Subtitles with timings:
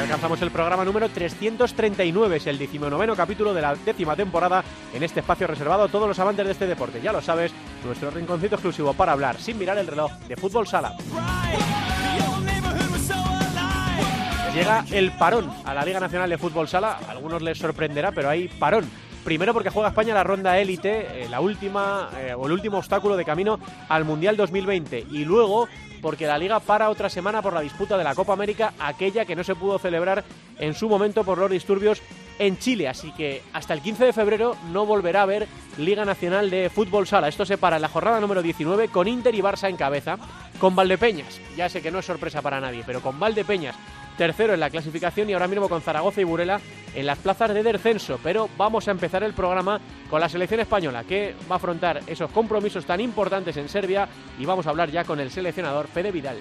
[0.00, 5.20] alcanzamos el programa número 339, es el 19 capítulo de la décima temporada en este
[5.20, 7.00] espacio reservado a todos los amantes de este deporte.
[7.02, 7.52] Ya lo sabes,
[7.84, 10.94] nuestro rinconcito exclusivo para hablar sin mirar el reloj de fútbol sala.
[14.54, 16.98] Llega el parón a la Liga Nacional de Fútbol Sala.
[17.06, 18.84] A algunos les sorprenderá, pero hay parón.
[19.24, 23.16] Primero porque juega España la ronda élite, eh, la última eh, o el último obstáculo
[23.16, 25.06] de camino al Mundial 2020.
[25.10, 25.68] Y luego
[26.00, 29.36] porque la liga para otra semana por la disputa de la Copa América, aquella que
[29.36, 30.24] no se pudo celebrar
[30.58, 32.02] en su momento por los disturbios
[32.38, 32.88] en Chile.
[32.88, 35.46] Así que hasta el 15 de febrero no volverá a haber
[35.78, 37.28] Liga Nacional de Fútbol Sala.
[37.28, 40.18] Esto se para en la jornada número 19 con Inter y Barça en cabeza,
[40.58, 41.40] con Valdepeñas.
[41.56, 43.76] Ya sé que no es sorpresa para nadie, pero con Valdepeñas
[44.20, 46.60] tercero en la clasificación y ahora mismo con Zaragoza y Burela
[46.94, 48.20] en las plazas de descenso.
[48.22, 52.30] Pero vamos a empezar el programa con la selección española que va a afrontar esos
[52.30, 54.06] compromisos tan importantes en Serbia
[54.38, 56.36] y vamos a hablar ya con el seleccionador Fede Vidal.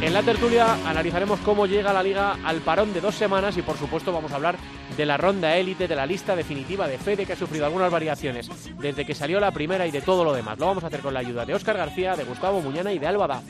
[0.00, 3.76] En la tertulia analizaremos cómo llega la liga al parón de dos semanas y por
[3.76, 4.56] supuesto vamos a hablar
[4.96, 8.48] de la ronda élite, de la lista definitiva de Fede que ha sufrido algunas variaciones
[8.78, 10.58] desde que salió la primera y de todo lo demás.
[10.58, 13.06] Lo vamos a hacer con la ayuda de Óscar García, de Gustavo Muñana y de
[13.06, 13.42] Álvada.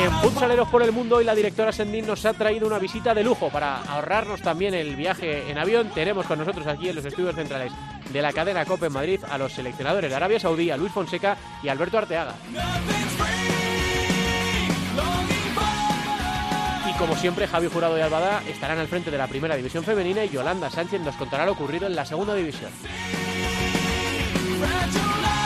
[0.00, 3.24] En Futsaleros por el Mundo hoy la directora Sendín nos ha traído una visita de
[3.24, 5.90] lujo para ahorrarnos también el viaje en avión.
[5.94, 7.72] Tenemos con nosotros aquí en los estudios centrales
[8.12, 11.36] de la cadena COPE en Madrid a los seleccionadores de Arabia Saudí, a Luis Fonseca
[11.62, 12.34] y Alberto Arteaga.
[16.98, 20.30] Como siempre, Javi Jurado y Albada estarán al frente de la primera división femenina y
[20.30, 22.72] Yolanda Sánchez nos contará lo ocurrido en la segunda división.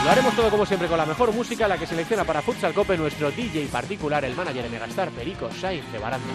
[0.03, 2.97] Lo haremos todo como siempre con la mejor música, la que selecciona para Futsal Cope
[2.97, 6.27] nuestro DJ particular, el manager de Megastar, Perico Sainz de Baranda.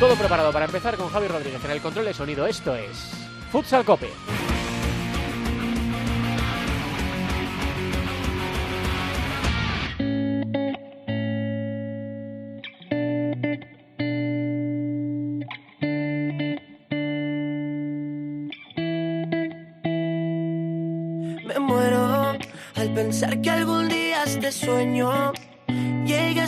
[0.00, 2.46] Todo preparado para empezar con Javi Rodríguez en el control de sonido.
[2.46, 3.10] Esto es
[3.52, 4.08] Futsal Cope.
[24.68, 25.32] Sueño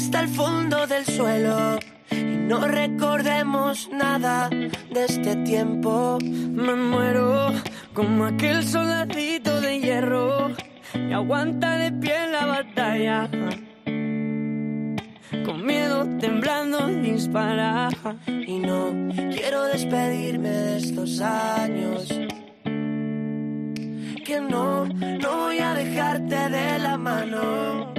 [0.00, 1.78] hasta el fondo del suelo
[2.10, 6.18] y no recordemos nada de este tiempo.
[6.22, 7.52] Me muero
[7.92, 10.52] como aquel soldadito de hierro
[10.92, 13.28] que aguanta de pie la batalla.
[15.44, 17.88] Con miedo, temblando, dispara.
[18.26, 18.92] Y no
[19.34, 22.08] quiero despedirme de estos años
[24.24, 27.89] que no, no voy a dejarte de la mano.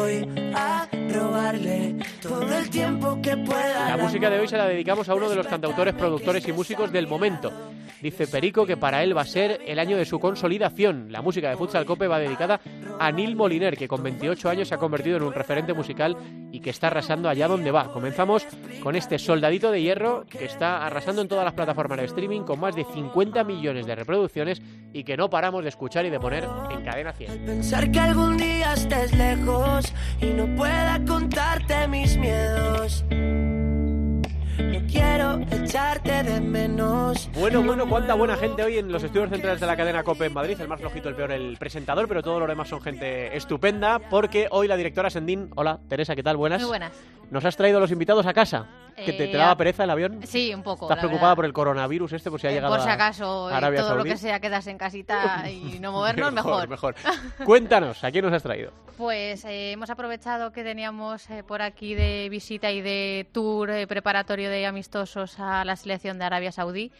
[0.00, 3.96] Voy a robarle todo el tiempo que pueda.
[3.96, 6.92] La música de hoy se la dedicamos a uno de los cantautores, productores y músicos
[6.92, 7.52] del momento.
[8.00, 11.12] Dice Perico que para él va a ser el año de su consolidación.
[11.12, 12.60] La música de Futsal Cope va dedicada
[12.98, 16.16] a Neil Moliner, que con 28 años se ha convertido en un referente musical
[16.50, 17.92] y que está arrasando allá donde va.
[17.92, 18.46] Comenzamos
[18.82, 22.58] con este soldadito de hierro que está arrasando en todas las plataformas de streaming con
[22.58, 24.62] más de 50 millones de reproducciones
[24.94, 27.44] y que no paramos de escuchar y de poner en cadena 100.
[27.44, 29.92] Pensar que algún día estés lejos
[30.22, 33.04] y no pueda contarte mis miedos.
[33.10, 37.30] No quiero echarte de menos.
[37.34, 40.34] Bueno, bueno, cuánta buena gente hoy en los estudios centrales de la cadena COPE en
[40.34, 40.60] Madrid.
[40.60, 43.98] El más flojito, el peor, el presentador, pero todos los demás son gente estupenda.
[43.98, 46.36] Porque hoy la directora Sendín, hola Teresa, ¿qué tal?
[46.36, 46.60] Buenas.
[46.60, 46.92] Muy buenas.
[47.30, 48.66] Nos has traído los invitados a casa.
[49.04, 50.20] ¿Que te, te Eh, daba pereza el avión?
[50.26, 50.86] Sí, un poco.
[50.86, 51.36] ¿Estás la preocupada verdad.
[51.36, 52.30] por el coronavirus este?
[52.30, 54.40] Por si ha Eh, llegado Por si acaso, a eh, Arabia todo lo que sea
[54.40, 56.68] quedarse en casita y no movernos, mejor.
[56.68, 56.94] mejor.
[57.44, 58.72] Cuéntanos, ¿a quién nos has traído?
[58.96, 63.86] Pues eh, hemos aprovechado que teníamos eh, por aquí de visita y de tour eh,
[63.86, 66.92] preparatorio de amistosos a la selección de Arabia Saudí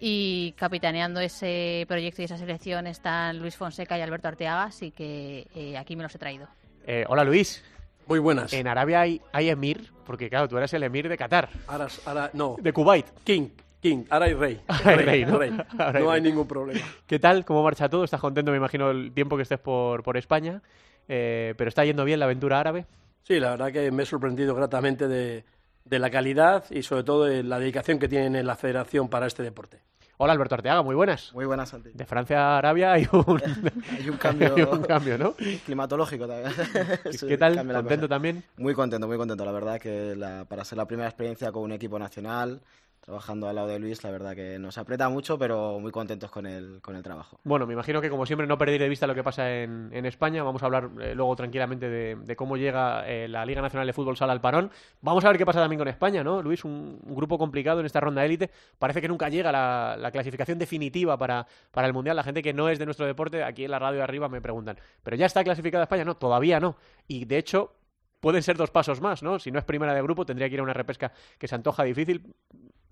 [0.00, 5.46] y capitaneando ese proyecto y esa selección están Luis Fonseca y Alberto Arteaga, así que
[5.78, 6.48] aquí me los he traído.
[7.06, 7.62] Hola Luis.
[8.06, 8.52] Muy buenas.
[8.52, 12.30] En Arabia hay, hay emir, porque claro, tú eres el emir de Qatar, Ahora, ahora-
[12.34, 13.06] no, de Kuwait.
[13.24, 13.48] King,
[13.80, 14.60] King, ahora hay rey.
[14.68, 15.34] Ahora hay rey, ¿no?
[15.34, 15.46] Ahora
[15.98, 16.30] hay No hay rey.
[16.30, 16.80] ningún problema.
[17.06, 17.44] ¿Qué tal?
[17.44, 18.04] ¿Cómo marcha todo?
[18.04, 20.62] ¿Estás contento, me imagino, el tiempo que estés por, por España?
[21.08, 22.86] Eh, ¿Pero está yendo bien la aventura árabe?
[23.22, 25.44] Sí, la verdad que me he sorprendido gratamente de,
[25.84, 29.26] de la calidad y sobre todo de la dedicación que tienen en la federación para
[29.26, 29.78] este deporte.
[30.24, 31.34] Hola Alberto Arteaga, muy buenas.
[31.34, 31.90] Muy buenas, Santi.
[31.94, 33.42] De Francia a Arabia hay un,
[33.98, 35.34] hay un cambio, hay un cambio ¿no?
[35.66, 36.52] climatológico también.
[37.26, 37.56] ¿Qué tal?
[37.66, 38.44] ¿Contento también?
[38.56, 39.44] Muy contento, muy contento.
[39.44, 40.16] La verdad que
[40.48, 42.60] para ser la primera experiencia con un equipo nacional,
[43.02, 46.46] trabajando al lado de Luis, la verdad que nos aprieta mucho, pero muy contentos con
[46.46, 47.40] el, con el trabajo.
[47.42, 50.06] Bueno, me imagino que como siempre no perder de vista lo que pasa en, en
[50.06, 53.92] España, vamos a hablar eh, luego tranquilamente de, cómo llega eh, la Liga Nacional de
[53.92, 54.70] Fútbol Sala al parón.
[55.00, 56.42] Vamos a ver qué pasa también con España, ¿no?
[56.42, 58.50] Luis, un, grupo complicado en esta ronda élite.
[58.78, 62.14] Parece que nunca llega la, la clasificación definitiva para, para el Mundial.
[62.14, 64.40] La gente que no es de nuestro deporte, aquí en la radio de arriba me
[64.40, 66.04] preguntan, ¿pero ya está clasificada España?
[66.04, 66.76] No, todavía no.
[67.08, 67.72] Y de hecho,
[68.22, 69.40] pueden ser dos pasos más, ¿no?
[69.40, 71.82] Si no es primera de grupo, tendría que ir a una repesca que se antoja
[71.82, 72.22] difícil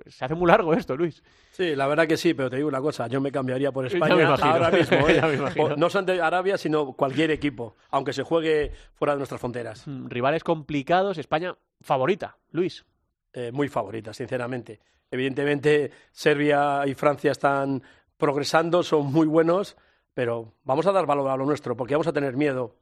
[0.06, 1.22] se hace muy largo esto, Luis.
[1.52, 4.34] Sí, la verdad que sí, pero te digo una cosa, yo me cambiaría por España
[4.34, 5.08] ahora mismo.
[5.08, 5.74] ¿eh?
[5.76, 9.86] no solamente Arabia, sino cualquier equipo, aunque se juegue fuera de nuestras fronteras.
[9.86, 12.84] Mm, rivales complicados, España favorita, Luis.
[13.32, 14.80] Eh, muy favorita, sinceramente.
[15.10, 17.82] Evidentemente, Serbia y Francia están
[18.16, 19.76] progresando, son muy buenos,
[20.14, 22.74] pero vamos a dar valor a lo nuestro, porque vamos a tener miedo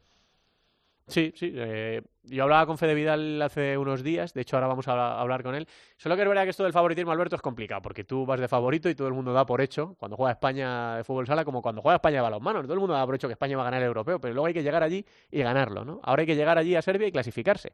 [1.08, 1.52] Sí, sí.
[1.54, 5.42] Eh, yo hablaba con Fede Vidal hace unos días, de hecho ahora vamos a hablar
[5.42, 5.66] con él.
[5.96, 8.48] Solo que es verdad que esto del favoritismo, Alberto, es complicado, porque tú vas de
[8.48, 11.62] favorito y todo el mundo da por hecho, cuando juega España de fútbol sala, como
[11.62, 13.66] cuando juega España de balonmano, todo el mundo da por hecho que España va a
[13.66, 16.00] ganar el europeo, pero luego hay que llegar allí y ganarlo, ¿no?
[16.02, 17.72] Ahora hay que llegar allí a Serbia y clasificarse.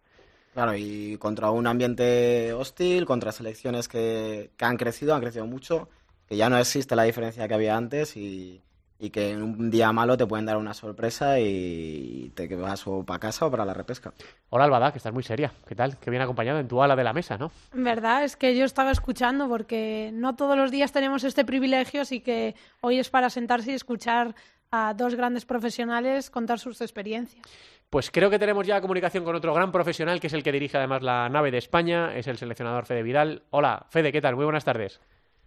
[0.52, 5.88] Claro, y contra un ambiente hostil, contra selecciones que, que han crecido, han crecido mucho,
[6.28, 8.62] que ya no existe la diferencia que había antes y
[9.04, 13.04] y que en un día malo te pueden dar una sorpresa y te vas o
[13.04, 14.14] para casa o para la repesca.
[14.48, 15.52] Hola Albada, que estás muy seria.
[15.68, 15.98] ¿Qué tal?
[15.98, 17.52] Qué bien acompañado en tu ala de la mesa, ¿no?
[17.74, 22.20] Verdad, es que yo estaba escuchando porque no todos los días tenemos este privilegio, así
[22.20, 24.34] que hoy es para sentarse y escuchar
[24.70, 27.44] a dos grandes profesionales contar sus experiencias.
[27.90, 30.78] Pues creo que tenemos ya comunicación con otro gran profesional, que es el que dirige
[30.78, 33.42] además la nave de España, es el seleccionador Fede Vidal.
[33.50, 34.34] Hola, Fede, ¿qué tal?
[34.34, 34.98] Muy buenas tardes.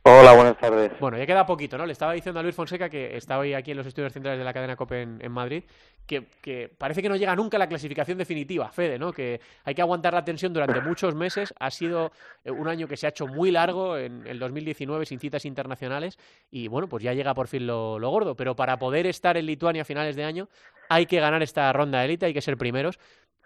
[0.09, 0.97] Hola, buenas tardes.
[1.01, 1.85] Bueno, ya queda poquito, ¿no?
[1.85, 4.45] Le estaba diciendo a Luis Fonseca, que está hoy aquí en los estudios centrales de
[4.45, 5.65] la cadena COPE en, Madrid,
[6.05, 9.11] que, parece que no llega nunca la clasificación definitiva, Fede, ¿no?
[9.11, 11.53] Que hay que aguantar la tensión durante muchos meses.
[11.59, 12.13] Ha sido
[12.45, 16.17] eh, un año que se ha hecho muy largo en el 2019 sin citas internacionales
[16.49, 18.33] y, bueno, pues ya llega por fin lo, gordo.
[18.33, 20.47] Pero para poder estar en Lituania a finales de año
[20.87, 22.97] hay que ganar esta ronda de élite, hay que ser primeros.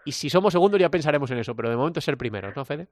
[0.04, 2.86] Y si somos segundos ya pensaremos en eso, pero de momento ser primeros, ¿no, Fede?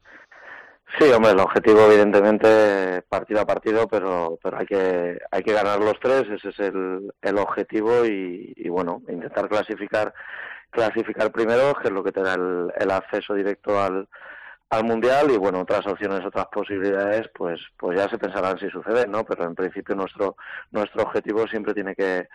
[0.99, 5.79] Sí, hombre, el objetivo evidentemente partido a partido, pero, pero hay que hay que ganar
[5.79, 10.13] los tres, ese es el, el objetivo y, bueno, intentar clasificar
[10.71, 14.09] clasificar primero, que es lo que te da el, el acceso directo al,
[14.71, 19.07] al mundial y bueno otras opciones otras posibilidades pues pues ya se pensarán si sucede
[19.09, 20.37] no pero en principio nuestro
[20.71, 22.29] nuestro objetivo siempre tiene que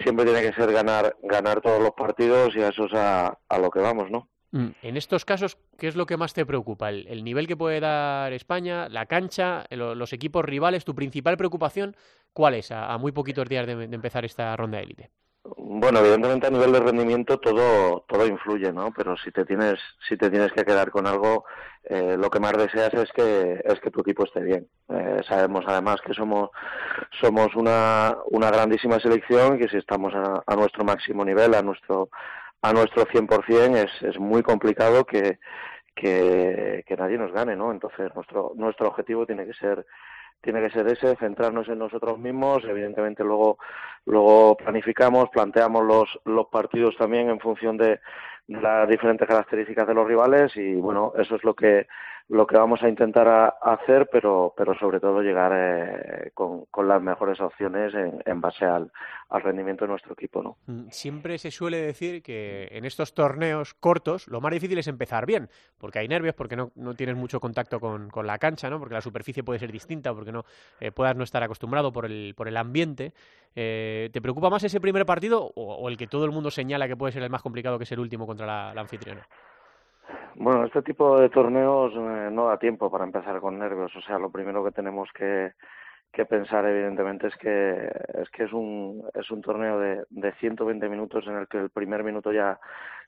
[0.00, 3.58] siempre tiene que ser ganar ganar todos los partidos y a eso es a, a
[3.58, 4.28] lo que vamos no.
[4.52, 6.90] En estos casos, ¿qué es lo que más te preocupa?
[6.90, 10.84] ¿El, nivel que puede dar España, la cancha, los equipos rivales?
[10.84, 11.94] ¿Tu principal preocupación
[12.32, 15.10] cuál es a, muy poquitos días de, empezar esta ronda de élite?
[15.56, 18.92] Bueno, evidentemente a nivel de rendimiento todo todo influye, ¿no?
[18.94, 21.44] Pero si te tienes si te tienes que quedar con algo,
[21.84, 24.68] eh, lo que más deseas es que es que tu equipo esté bien.
[24.90, 26.50] Eh, sabemos además que somos
[27.22, 32.10] somos una una grandísima selección que si estamos a nuestro máximo nivel, a nuestro
[32.62, 35.38] a nuestro 100% es, es muy complicado que,
[35.94, 37.72] que, nadie nos gane, ¿no?
[37.72, 39.86] Entonces nuestro, nuestro objetivo tiene que ser
[40.42, 43.58] tiene que ser ese, centrarnos en nosotros mismos, evidentemente luego,
[44.06, 48.00] luego planificamos, planteamos los, los partidos también en función de,
[48.50, 51.86] las diferentes características de los rivales y bueno, eso es lo que
[52.30, 57.40] lo que vamos a intentar hacer, pero, pero sobre todo llegar eh, con, las mejores
[57.40, 58.92] opciones en, en base al,
[59.30, 60.40] al, rendimiento de nuestro equipo.
[60.40, 60.56] ¿no?
[60.66, 65.26] Mm, siempre se suele decir que en estos torneos cortos lo más difícil es empezar
[65.26, 68.78] bien, porque hay nervios, porque no, no tienes mucho contacto con, con, la cancha, ¿no?
[68.78, 70.44] porque la superficie puede ser distinta, porque no
[70.78, 73.12] eh, puedas no estar acostumbrado por el, por el ambiente.
[73.56, 76.96] Eh, ¿Te preocupa más ese primer partido o, el que todo el mundo señala que
[76.96, 79.26] puede ser el más complicado que es el último contra la anfitriona?
[80.36, 83.94] Bueno, este tipo de torneos eh, no da tiempo para empezar con nervios.
[83.96, 85.52] O sea, lo primero que tenemos que,
[86.12, 90.88] que pensar, evidentemente, es que es que es un es un torneo de, de 120
[90.88, 92.58] minutos en el que el primer minuto ya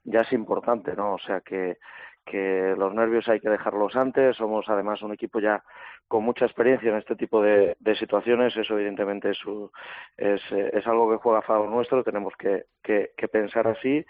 [0.05, 1.15] ya es importante, ¿no?
[1.15, 1.79] O sea que
[2.25, 4.37] que los nervios hay que dejarlos antes.
[4.37, 5.63] Somos además un equipo ya
[6.09, 8.57] con mucha experiencia en este tipo de, de situaciones.
[8.57, 9.39] Eso evidentemente es,
[10.17, 12.05] es, es, algo que juega a favor nuestro.
[12.05, 14.05] Tenemos que, que, que pensar así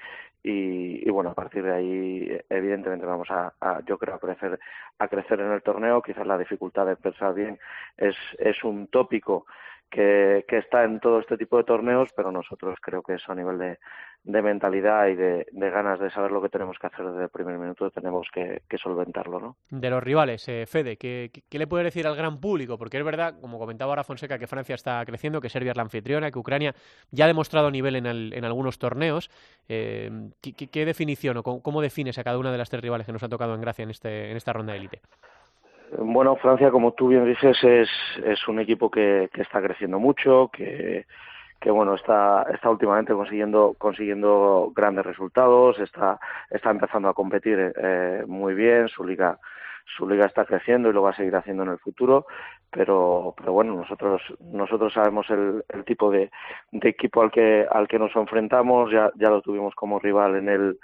[0.45, 4.59] y, bueno, a partir de ahí evidentemente vamos a, a, yo creo, a crecer,
[4.99, 6.03] a crecer en el torneo.
[6.03, 7.59] Quizás la dificultad de pensar bien
[7.97, 9.47] es, es un tópico
[9.89, 13.37] que, que, está en todo este tipo de torneos, pero nosotros creo que eso a
[13.37, 13.79] nivel de,
[14.25, 17.29] de mentalidad y de, de, ganas de saber lo que tenemos que hacer desde el
[17.29, 19.41] primer minuto tenemos que, que solventarlo.
[19.41, 19.57] ¿no?
[19.71, 22.79] De los rivales, eh, Fede, ¿qué, ¿qué, le puede decir al gran público?
[22.79, 25.83] Porque es verdad, como comentaba ahora Fonseca, que Francia está creciendo, que Serbia es la
[25.83, 26.75] anfitriona, que Ucrania
[27.11, 29.29] ya ha demostrado nivel en, el, en algunos torneos.
[29.69, 30.11] Eh,
[30.41, 33.13] ¿qué, ¿qué, definición o cómo, cómo, defines a cada una de las tres rivales que
[33.13, 35.01] nos han tocado en Gracia en, este, en esta ronda de élite?
[35.99, 37.91] Bueno, Francia, como tú bien dices, es,
[38.25, 41.07] es un equipo que, que está creciendo mucho, que,
[41.63, 46.19] que bueno, está, está últimamente consiguiendo, consiguiendo grandes resultados, está,
[46.51, 49.39] está empezando a competir eh, muy bien, su liga,
[49.97, 52.27] su liga está creciendo y lo va a seguir haciendo en el futuro,
[52.69, 56.33] pero, pero bueno, nosotros, nosotros sabemos el, el tipo de,
[56.73, 60.49] de equipo al que, al que nos enfrentamos, ya, ya lo tuvimos como rival en
[60.49, 60.79] el,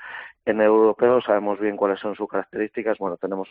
[0.50, 2.98] en europeo sabemos bien cuáles son sus características.
[2.98, 3.48] Bueno, tenemos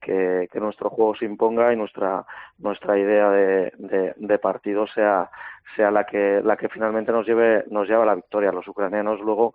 [0.00, 2.24] que, que nuestro juego se imponga y nuestra
[2.58, 5.30] nuestra idea de, de, de, partido sea
[5.74, 8.52] sea la que la que finalmente nos lleve nos lleve a la victoria.
[8.52, 9.54] Los ucranianos luego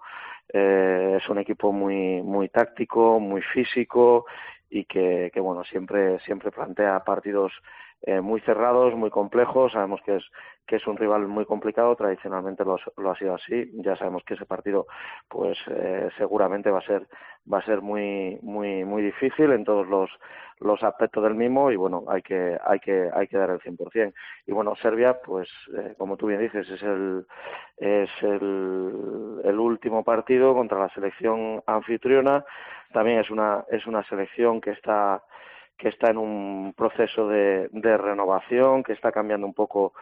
[0.54, 4.26] eh, es un equipo muy muy táctico, muy físico
[4.70, 7.54] y que, que bueno siempre siempre plantea partidos
[8.02, 9.72] eh, muy cerrados, muy complejos.
[9.72, 10.24] Sabemos que es
[10.66, 11.96] que es un rival muy complicado.
[11.96, 13.72] Tradicionalmente lo, lo ha sido así.
[13.76, 14.88] Ya sabemos que ese partido,
[15.28, 17.08] pues eh, seguramente va a ser
[17.52, 20.10] va a ser muy muy muy difícil en todos los
[20.60, 24.14] los aspectos del mismo y bueno hay que hay que hay que dar el 100%
[24.46, 27.26] y bueno Serbia pues eh, como tú bien dices es el
[27.78, 32.46] es el, el último partido contra la selección anfitriona
[32.94, 35.24] también es una es una selección que está
[35.82, 39.94] que está en un proceso de, de, renovación, que está cambiando un poco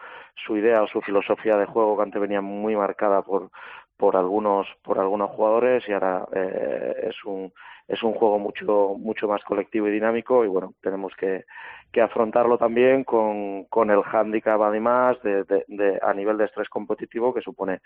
[0.44, 3.50] su idea o su filosofía de juego que antes venía muy marcada por,
[3.96, 7.50] por algunos por algunos jugadores y ahora eh, es un
[7.88, 11.46] es un juego mucho más colectivo y dinámico y bueno tenemos que,
[11.90, 16.68] que afrontarlo también con, con el hándicap además de, de, de, a nivel de estrés
[16.68, 17.80] competitivo que supone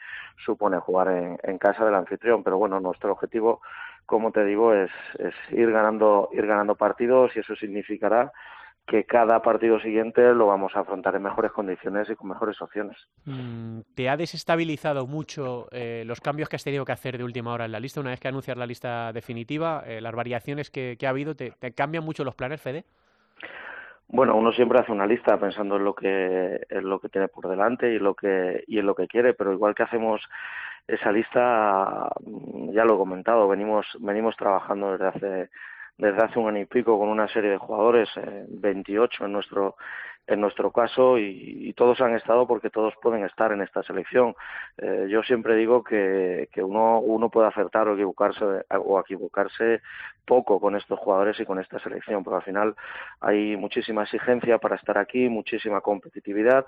[0.44, 2.42] supone jugar en, en casa del anfitrión.
[2.42, 3.60] Pero bueno nuestro objetivo
[4.06, 8.32] como te digo, es, es ir ganando, ir ganando partidos y eso significará
[8.86, 12.96] que cada partido siguiente lo vamos a afrontar en mejores condiciones y con mejores opciones.
[13.24, 17.52] Mm, ¿Te ha desestabilizado mucho eh, los cambios que has tenido que hacer de última
[17.52, 18.00] hora en la lista?
[18.00, 21.52] Una vez que anuncias la lista definitiva, eh, las variaciones que, que ha habido, ¿te,
[21.52, 22.84] ¿te, cambian mucho los planes, Fede?
[24.08, 27.48] Bueno, uno siempre hace una lista pensando en lo que en lo que tiene por
[27.48, 30.20] delante y lo que y en lo que quiere, pero igual que hacemos
[30.86, 32.10] esa lista
[32.72, 35.50] ya lo he comentado, venimos venimos trabajando desde hace
[35.96, 39.76] desde hace un año y pico con una serie de jugadores, eh, 28 en nuestro
[40.26, 44.34] en nuestro caso y, y, todos han estado porque todos pueden estar en esta selección.
[44.78, 49.82] Eh, yo siempre digo que, que uno, uno puede acertar o equivocarse o equivocarse
[50.24, 52.74] poco con estos jugadores y con esta selección, pero al final
[53.20, 56.66] hay muchísima exigencia para estar aquí, muchísima competitividad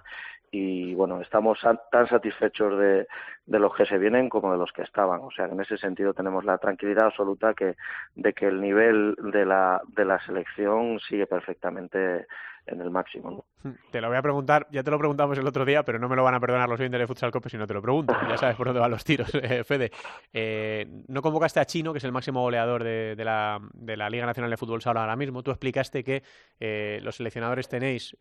[0.51, 1.59] y bueno, estamos
[1.91, 3.07] tan satisfechos de,
[3.47, 5.21] los que se vienen como de los que estaban.
[5.23, 7.77] O sea, en ese sentido tenemos la tranquilidad absoluta que,
[8.15, 12.27] de que el nivel de la, de la selección sigue perfectamente
[12.67, 13.31] en el máximo.
[13.31, 13.45] ¿no?
[13.91, 16.17] Te lo voy a preguntar, ya te lo preguntamos el otro día, pero no me
[16.17, 18.15] lo van a perdonar los oyentes de Futsal Cope si no te lo pregunto.
[18.29, 19.91] Ya sabes por dónde van los tiros, eh, Fede.
[20.33, 23.61] Eh, no convocaste a Chino, que es el máximo goleador de, la,
[24.11, 25.43] Liga Nacional de Fútbol Sala ahora mismo.
[25.43, 26.23] Tú explicaste que
[26.61, 28.17] eh, los seleccionadores tenéis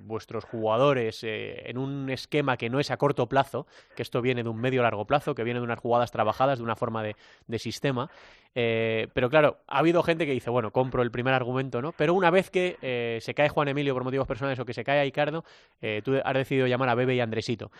[0.00, 4.48] vuestros jugadores en un esquema que no es a corto plazo, que esto viene de
[4.48, 7.58] un medio largo plazo, que viene de unas jugadas trabajadas, de una forma de, de
[7.58, 8.10] sistema.
[8.54, 11.92] Pero claro, ha habido gente que dice, bueno, compro el primer argumento, ¿no?
[11.92, 15.00] Pero una vez que se cae Juan Emilio por motivos personales o que se cae
[15.00, 15.44] Aicardo,
[15.80, 17.70] eh, tú has decidido llamar a Bebe y Andresito.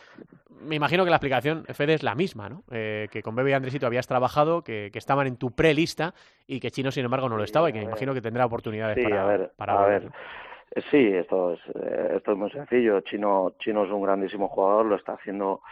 [0.60, 2.64] Me imagino que la explicación, Fede, es la misma, ¿no?
[2.70, 6.14] Eh, que con Bebe y Andresito habías trabajado, que, que estaban en tu prelista
[6.46, 8.96] y que Chino, sin embargo, no lo estaba y que me imagino que tendrá oportunidades
[8.96, 10.10] sí, para, a ver, para a ver.
[10.90, 11.60] Sí, esto es,
[12.14, 13.00] esto es muy sencillo.
[13.00, 15.62] Chino, Chino es un grandísimo jugador, lo está haciendo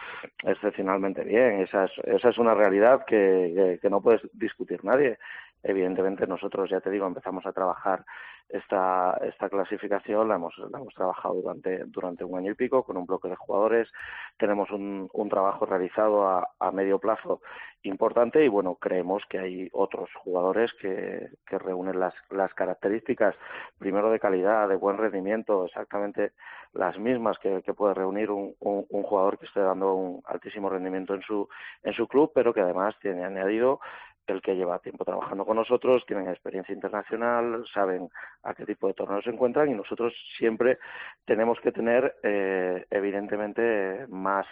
[0.43, 1.61] excepcionalmente bien.
[1.61, 5.19] Esa es, esa es una realidad que, que, que no puedes discutir nadie.
[5.67, 8.05] Evidentemente nosotros, ya te digo, empezamos a trabajar
[8.49, 12.97] esta, esta clasificación, la hemos, la hemos trabajado durante, durante un año y pico con
[12.97, 13.91] un bloque de jugadores.
[14.37, 17.41] Tenemos un, un trabajo realizado a, medio plazo
[17.81, 23.33] importante y bueno, creemos que hay otros jugadores que, que reúnen las, las características,
[23.79, 26.33] primero de calidad, de buen rendimiento, exactamente
[26.73, 30.69] las mismas que, que puede reunir un, un, un, jugador que esté dando un altísimo
[30.69, 31.47] rendimiento en su,
[31.83, 33.79] en su club, pero que además tiene añadido
[34.27, 38.09] el que lleva tiempo trabajando con nosotros, tienen experiencia internacional, saben
[38.43, 40.79] a qué tipo de torneos se encuentran y nosotros siempre
[41.25, 44.45] tenemos que tener, eh, evidentemente, más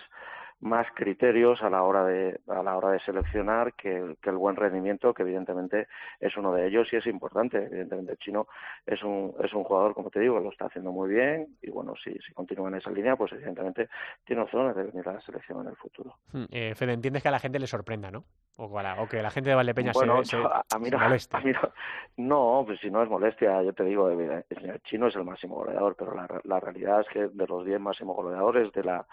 [0.63, 4.37] más criterios a la hora de a la hora de seleccionar que el, que el
[4.37, 5.87] buen rendimiento que evidentemente
[6.19, 7.57] es uno de ellos y es importante.
[7.57, 8.47] Evidentemente el chino
[8.85, 11.93] es un es un jugador como te digo lo está haciendo muy bien y bueno
[12.01, 13.89] si, si continúa en esa línea pues evidentemente
[14.25, 16.15] tiene opciones de venir a la selección en el futuro.
[16.31, 18.23] Hmm, eh, Fede entiendes que a la gente le sorprenda no
[18.55, 20.79] o, que la- o que la gente de Valdepeña bueno, se, se- yo- a, a
[20.79, 21.35] mí se no, moleste.
[21.37, 21.71] a mí no-
[22.15, 24.43] no, pues si no es molestia, yo te digo, el
[24.83, 28.15] chino es el máximo goleador, pero la, la realidad es que de los 10 máximos
[28.15, 29.05] goleadores de la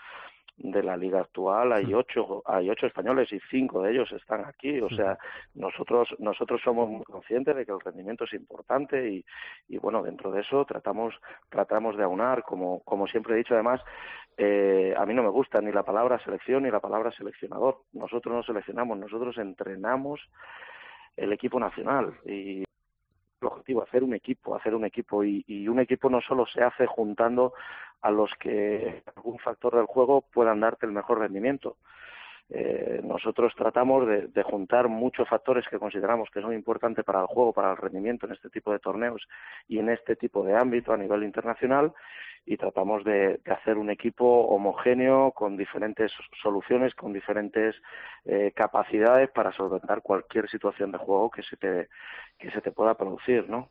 [0.63, 4.81] de la liga actual hay ocho hay ocho españoles y cinco de ellos están aquí
[4.81, 5.19] o sea
[5.55, 9.25] nosotros nosotros somos muy conscientes de que el rendimiento es importante y,
[9.69, 11.15] y bueno dentro de eso tratamos
[11.49, 13.81] tratamos de aunar como como siempre he dicho además
[14.37, 17.83] eh, a mí no me gusta ni la palabra selección ni la palabra seleccionador.
[17.93, 20.21] Nosotros no seleccionamos nosotros entrenamos
[21.17, 22.65] el equipo nacional y
[23.41, 25.25] el objetivo hacer un equipo hacer un equipo.
[25.25, 27.55] Y, y un equipo no solo se hace juntando
[28.03, 31.77] a los que algún factor del juego puedan darte el mejor rendimiento
[32.51, 37.27] eh, nosotros tratamos de, de juntar muchos factores que consideramos que son importantes para el
[37.27, 39.27] juego, para el rendimiento en este tipo de torneos
[39.69, 41.93] y en este tipo de ámbito a nivel internacional
[42.47, 47.77] y tratamos de, hacer un equipo homogéneo con diferentes soluciones, con diferentes
[48.25, 51.89] eh, capacidades para solventar cualquier situación de juego que se te,
[52.39, 53.69] que se te pueda producir, ¿no?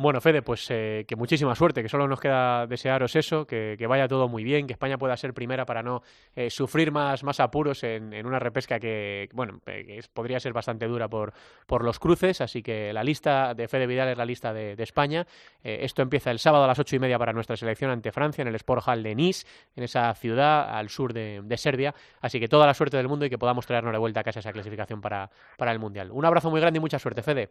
[0.00, 4.06] Bueno, Fede, pues eh, que muchísima suerte, que solo nos queda desearos eso, que, vaya
[4.06, 6.02] todo muy bien, que España pueda ser primera para no
[6.36, 10.86] eh, sufrir más, apuros en, en una repesca que, bueno, eh, que podría ser bastante
[10.86, 11.32] dura por,
[11.66, 15.26] por los cruces, así que la lista de Fede Vidal es la lista de, España.
[15.64, 18.42] Eh, esto empieza el sábado a las ocho y media para nuestra selección ante Francia
[18.42, 22.38] en el Sport Hall de Nice, en esa ciudad al sur de, de Serbia, así
[22.38, 24.52] que toda la suerte del mundo y que podamos traernos de vuelta a casa esa
[24.52, 26.12] clasificación para, para el Mundial.
[26.12, 27.50] Un abrazo muy grande y mucha suerte, Fede.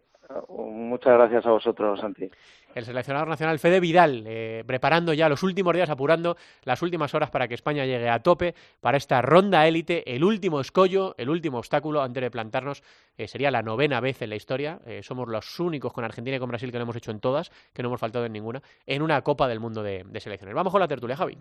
[0.87, 2.29] Muchas gracias a vosotros, Santi.
[2.75, 7.31] El seleccionador nacional Fede Vidal, eh, preparando ya los últimos días, apurando las últimas horas
[7.31, 11.57] para que España llegue a tope para esta ronda élite, el último escollo, el último
[11.57, 12.83] obstáculo antes de plantarnos.
[13.17, 14.79] eh, sería la novena vez en la historia.
[14.85, 17.51] eh, somos los únicos con Argentina y con Brasil que lo hemos hecho en todas,
[17.73, 20.53] que no hemos faltado en ninguna, en una Copa del Mundo de, de selecciones.
[20.53, 21.35] Vamos con la tertulia, Javi.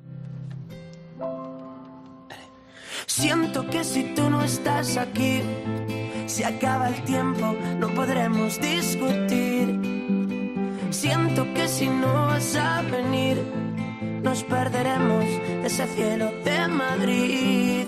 [3.06, 5.42] Siento que si tú no estás aquí,
[6.26, 9.75] se acaba el tiempo, no podremos discutir.
[11.00, 13.36] Siento que si no vas a venir,
[14.22, 17.86] nos perderemos de ese cielo de Madrid.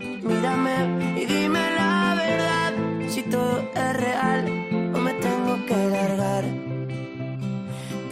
[0.00, 0.76] Mírame
[1.22, 2.72] y dime la verdad,
[3.08, 4.40] si todo es real
[4.94, 6.44] o me tengo que largar.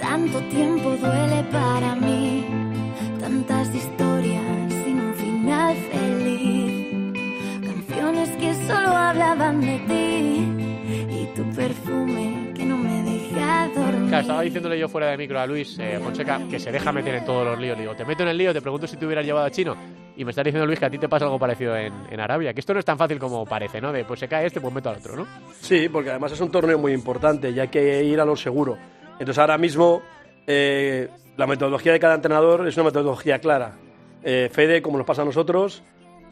[0.00, 2.44] Tanto tiempo duele para mí,
[3.18, 7.12] tantas historias sin un final feliz,
[7.60, 10.51] canciones que solo hablaban de ti
[11.54, 14.08] perfume que no me deja dormir.
[14.08, 17.14] Claro, estaba diciéndole yo fuera de micro a Luis eh, Fonseca que se deja meter
[17.16, 17.76] en todos los líos.
[17.76, 19.76] Le digo, te meto en el lío, te pregunto si te hubieras llevado a Chino.
[20.16, 22.52] Y me está diciendo Luis que a ti te pasa algo parecido en, en Arabia.
[22.52, 23.92] Que esto no es tan fácil como parece, ¿no?
[23.92, 25.26] De pues se cae este, pues meto al otro, ¿no?
[25.60, 28.76] Sí, porque además es un torneo muy importante y hay que ir a lo seguro.
[29.12, 30.02] Entonces ahora mismo
[30.46, 33.76] eh, la metodología de cada entrenador es una metodología clara.
[34.22, 35.82] Eh, Fede, como nos pasa a nosotros,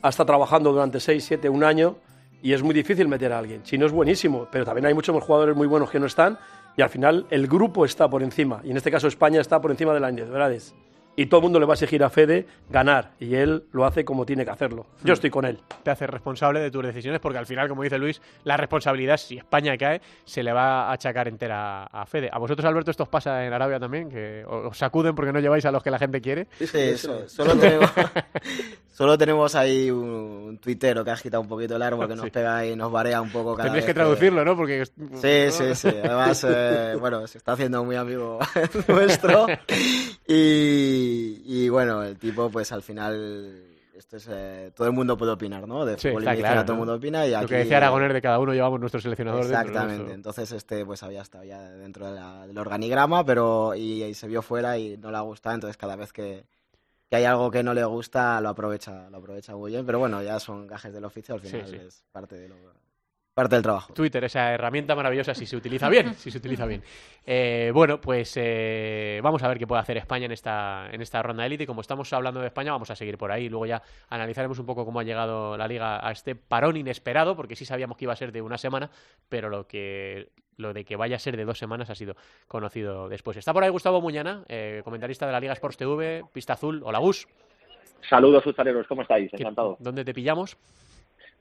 [0.03, 1.97] ha estado trabajando durante 6, 7, un año
[2.42, 3.62] y es muy difícil meter a alguien.
[3.62, 6.38] Chino es buenísimo, pero también hay muchos jugadores muy buenos que no están
[6.76, 8.61] y al final el grupo está por encima.
[8.64, 10.74] Y en este caso España está por encima de las individualidades.
[11.16, 14.05] Y todo el mundo le va a exigir a Fede ganar y él lo hace
[14.07, 14.87] como tiene que hacerlo.
[15.05, 15.59] Yo estoy con él.
[15.83, 19.37] Te hace responsable de tus decisiones porque al final, como dice Luis, la responsabilidad, si
[19.37, 22.31] España cae, se le va a achacar entera a Fede.
[22.33, 24.09] ¿A vosotros, Alberto, esto os pasa en Arabia también?
[24.09, 26.46] ¿Que os sacuden porque no lleváis a los que la gente quiere?
[26.59, 27.90] Sí, so- solo, tenemos,
[28.90, 32.31] solo tenemos ahí un, un tuitero que agita un poquito el árbol que nos Sí.
[32.31, 34.57] pega y nos barea un poco cada Tendréis vez que traducirlo, ¿no?
[34.57, 34.85] Porque...
[34.87, 35.88] Sí, sí, sí.
[35.88, 38.38] Además, eh, bueno, se está haciendo muy amigo
[38.88, 39.46] nuestro.
[40.26, 45.33] Y, y bueno, el tipo, pues al final, esto es, eh, todo el mundo puede
[45.33, 45.85] opinar, ¿no?
[45.85, 46.74] De Sí, fútbol claro, todo el ¿no?
[46.76, 47.46] mundo opina y Lo aquí...
[47.48, 49.68] que decía Aragoner de cada uno llevamos nuestro seleccionador dentro, ¿no?
[49.68, 50.12] Exactamente.
[50.12, 54.29] Entonces este pues había estado ya dentro de la- del organigrama, pero y, y se
[54.29, 56.44] vio fuera y no le ha gustado, entonces cada vez que,
[57.11, 60.23] que hay algo que no le gusta lo aprovecha, lo aprovecha muy bien, pero bueno,
[60.23, 61.77] ya son gajes del oficio, al Sí, final sí.
[61.77, 62.57] es parte de lo,
[63.35, 63.93] parte del trabajo.
[63.95, 66.83] Twitter, esa herramienta maravillosa si se utiliza bien, si se utiliza bien.
[67.25, 71.23] Eh, bueno, pues eh, vamos a ver qué puede hacer España en esta, en esta
[71.23, 73.49] ronda élite y como estamos hablando de España vamos a seguir por ahí.
[73.49, 77.57] Luego ya analizaremos un poco cómo ha llegado la liga a este parón inesperado, porque
[77.57, 78.90] sí sabíamos que iba a ser de una semana,
[79.29, 82.16] pero lo que lo de que vaya a ser de dos semanas ha sido
[82.47, 83.35] conocido después.
[83.38, 86.83] Está por ahí Gustavo Muñana, eh, comentarista de la Liga Sports TV, Pista Azul.
[86.85, 87.27] Hola Gus,
[88.07, 88.45] Saludos,
[88.88, 89.31] ¿cómo estáis?
[89.31, 89.77] ¿Qué- Encantado.
[89.79, 90.59] ¿dónde te pillamos?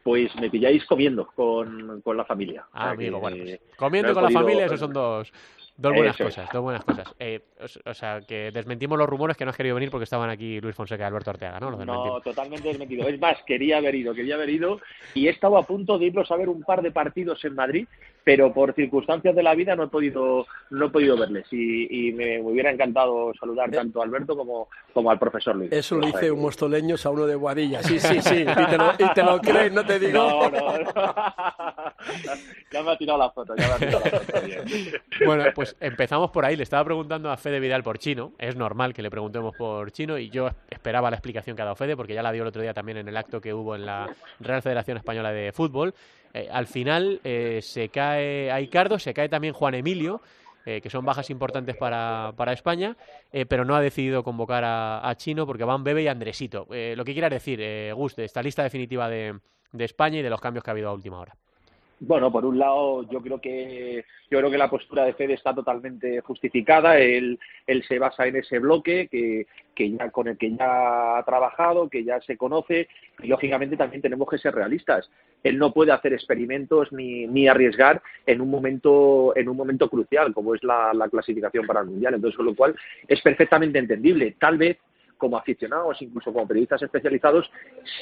[0.04, 2.66] Pues me pilláis comiendo con, con la familia.
[2.72, 5.32] Ah, amigo, que, bueno, pues, comiendo no con la familia, esos son dos,
[5.80, 7.16] Dos buenas Eso cosas, dos buenas cosas.
[7.20, 10.30] Eh, o, o sea, que desmentimos los rumores que no has querido venir porque estaban
[10.30, 11.72] aquí Luis Fonseca y Alberto Ortega, ¿no?
[11.72, 13.08] Los No, totalmente desmentido.
[13.08, 14.82] Es más, quería haber ido, quería haber ido
[15.14, 17.88] y he estado a punto de irlos a ver un par de partidos en Madrid,
[18.24, 22.14] pero por circunstancias de la vida no he podido, no he podido verles y, y
[22.14, 25.72] me, hubiera encantado saludar tanto a Alberto como, como al profesor Luis.
[25.72, 27.82] Eso lo dice un mostoleños a uno de Boadilla.
[27.84, 28.42] Sí, sí, sí.
[28.42, 30.18] Y te lo, y te lo crees, no te digo.
[30.18, 30.94] No, no, no.
[32.72, 34.42] ya me ha tirado la foto, ya me ha tirado la foto.
[34.46, 34.64] bien.
[35.26, 36.56] Bueno, pues empezamos por ahí.
[36.56, 38.32] Le estaba preguntando a Fede Vidal por Chino.
[38.38, 41.76] Es normal que le preguntemos por Chino y yo esperaba la explicación que ha dado
[41.76, 43.86] Fede porque ya la dio el otro día también en el acto que hubo en
[43.86, 45.94] la Real Federación Española de Fútbol.
[46.34, 50.22] Eh, al final eh, se cae Aicardo, se cae también Juan Emilio.
[50.66, 52.96] eh, que son bajas importantes para, para España,
[53.32, 56.68] eh, pero no ha decidido convocar a, Chino porque van Bebe y Andresito.
[56.70, 57.60] Lo que quieras decir,
[57.96, 59.40] Gus, de esta lista definitiva de,
[59.72, 61.36] de España y de los cambios que ha habido a última hora.
[62.02, 65.54] Bueno, por un lado, yo creo que yo creo que la postura de Fede está
[65.54, 66.98] totalmente justificada.
[66.98, 71.24] Él, él se basa en ese bloque que, que ya con el que ya ha
[71.24, 72.88] trabajado, que ya se conoce
[73.22, 75.10] y lógicamente también tenemos que ser realistas.
[75.44, 80.34] Él no puede hacer experimentos ni, ni arriesgar en un momento en un momento crucial
[80.34, 82.14] como es la, la clasificación para el mundial.
[82.14, 82.76] Entonces, con lo cual
[83.10, 84.38] es perfectamente entendible.
[84.40, 84.78] Tal vez
[85.18, 87.52] como aficionados, incluso como periodistas especializados,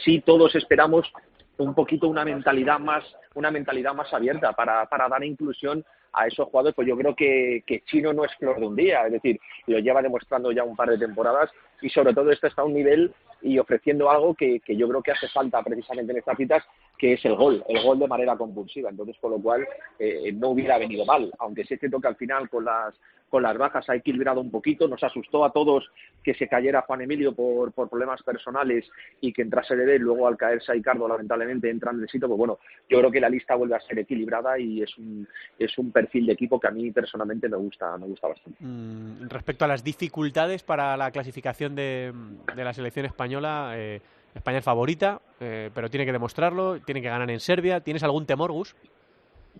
[0.05, 1.12] sí todos esperamos
[1.58, 3.04] un poquito una mentalidad más
[3.36, 7.63] una mentalidad más abierta para, para dar inclusión a esos jugadores pues yo creo que,
[7.65, 10.76] que Chino no es flor de un día es decir lo lleva demostrando ya un
[10.76, 14.60] par de temporadas y sobre todo esto está a un nivel y ofreciendo algo que,
[14.62, 16.63] que yo creo que hace falta precisamente en estas citas
[16.98, 18.89] que es el gol, el gol de manera compulsiva.
[18.89, 19.67] Entonces, con lo cual,
[20.00, 22.96] eh, no hubiera venido mal, aunque sí es cierto que al final con las
[23.30, 25.90] con las bajas ha equilibrado un poquito, nos asustó a todos
[26.24, 28.90] que se cayera Juan Emilio por, por problemas personales
[29.22, 32.60] y que entrase Bebé, luego al caerse Aicardo lamentablemente entra Andresito, pues bueno,
[32.90, 36.26] yo creo que la lista vuelve a ser equilibrada y es un, es un perfil
[36.26, 38.58] de equipo que a mí personalmente me gusta, me gusta bastante.
[38.60, 42.13] Mm, respecto a las dificultades para la clasificación de,
[42.56, 44.02] de la selección española, eh,
[44.38, 47.82] España es favorita, eh, pero tiene que demostrarlo, tiene que ganar en Serbia.
[47.82, 48.76] ¿Tienes algún temor, Gus?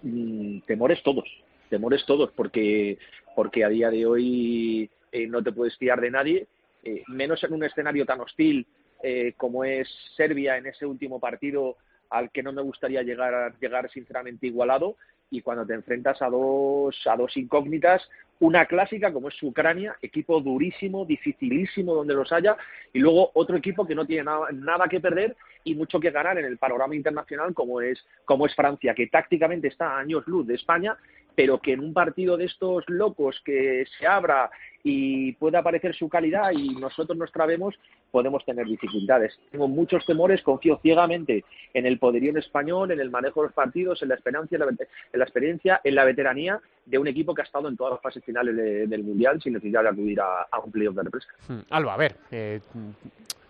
[0.04, 1.26] Mm, temores todos,
[1.70, 2.98] temores todos, porque,
[3.38, 6.48] porque a día de hoy eh, no te puedes fiar de nadie,
[6.84, 8.66] eh, menos en un escenario tan hostil
[9.04, 11.78] eh, como es Serbia en ese último partido
[12.10, 14.96] al que no me gustaría llegar, llegar sinceramente igualado,
[15.30, 18.02] y cuando te enfrentas a dos, a dos incógnitas,
[18.40, 22.58] una clásica como es Ucrania, equipo durísimo, dificilísimo donde los haya,
[22.92, 26.38] y luego otro equipo que no tiene nada, nada que perder y mucho que ganar
[26.38, 30.48] en el panorama internacional como es, como es Francia, que tácticamente está a años luz
[30.48, 30.98] de España,
[31.38, 34.50] pero que en un partido de estos locos que se abra
[34.84, 37.76] y pueda aparecer su calidad y nosotros nos trabemos,
[38.10, 39.40] podemos tener dificultades.
[39.52, 41.46] Tengo muchos temores, confío ciegamente
[41.76, 44.68] en el poderío español, en el manejo de los partidos, en la experiencia, en la,
[44.68, 48.02] en la experiencia, en la veteranía de un equipo que ha estado en todas las
[48.02, 51.28] fases finales de, del Mundial sin necesidad de acudir a, un playoff de represa.
[51.48, 52.62] Hmm, Alba, a ver, eh,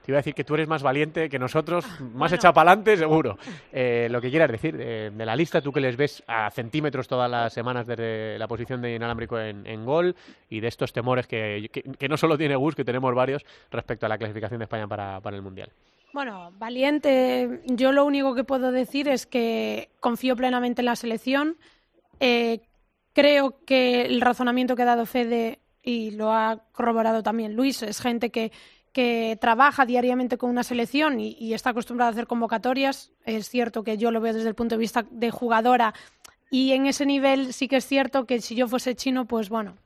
[0.07, 2.95] te iba a decir que tú eres más valiente que nosotros, más echado para adelante,
[2.95, 3.37] seguro.
[3.73, 7.09] Eh, lo que quieras decir, eh, de la lista, tú que les ves a centímetros
[7.09, 10.15] todas las semanas desde la posición de inalámbrico en, en gol
[10.49, 14.05] y de estos temores que, que, que, no solo tiene Gus, que tenemos varios respecto
[14.05, 15.71] a la clasificación de España para, para el Mundial.
[16.13, 21.57] Bueno, valiente, yo lo único que puedo decir es que confío plenamente en la selección.
[22.21, 22.61] Eh,
[23.11, 27.99] creo que el razonamiento que ha dado Fede y lo ha corroborado también Luis es
[27.99, 28.53] gente que
[28.97, 33.11] que trabaja diariamente con una selección y, está acostumbrada a hacer convocatorias.
[33.25, 35.93] Es cierto que yo lo veo desde el punto de vista de jugadora
[36.49, 39.77] y en ese nivel sí que es cierto que si yo fuese chino, pues bueno,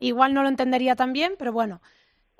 [0.00, 1.80] igual no lo entendería tan bien, pero bueno.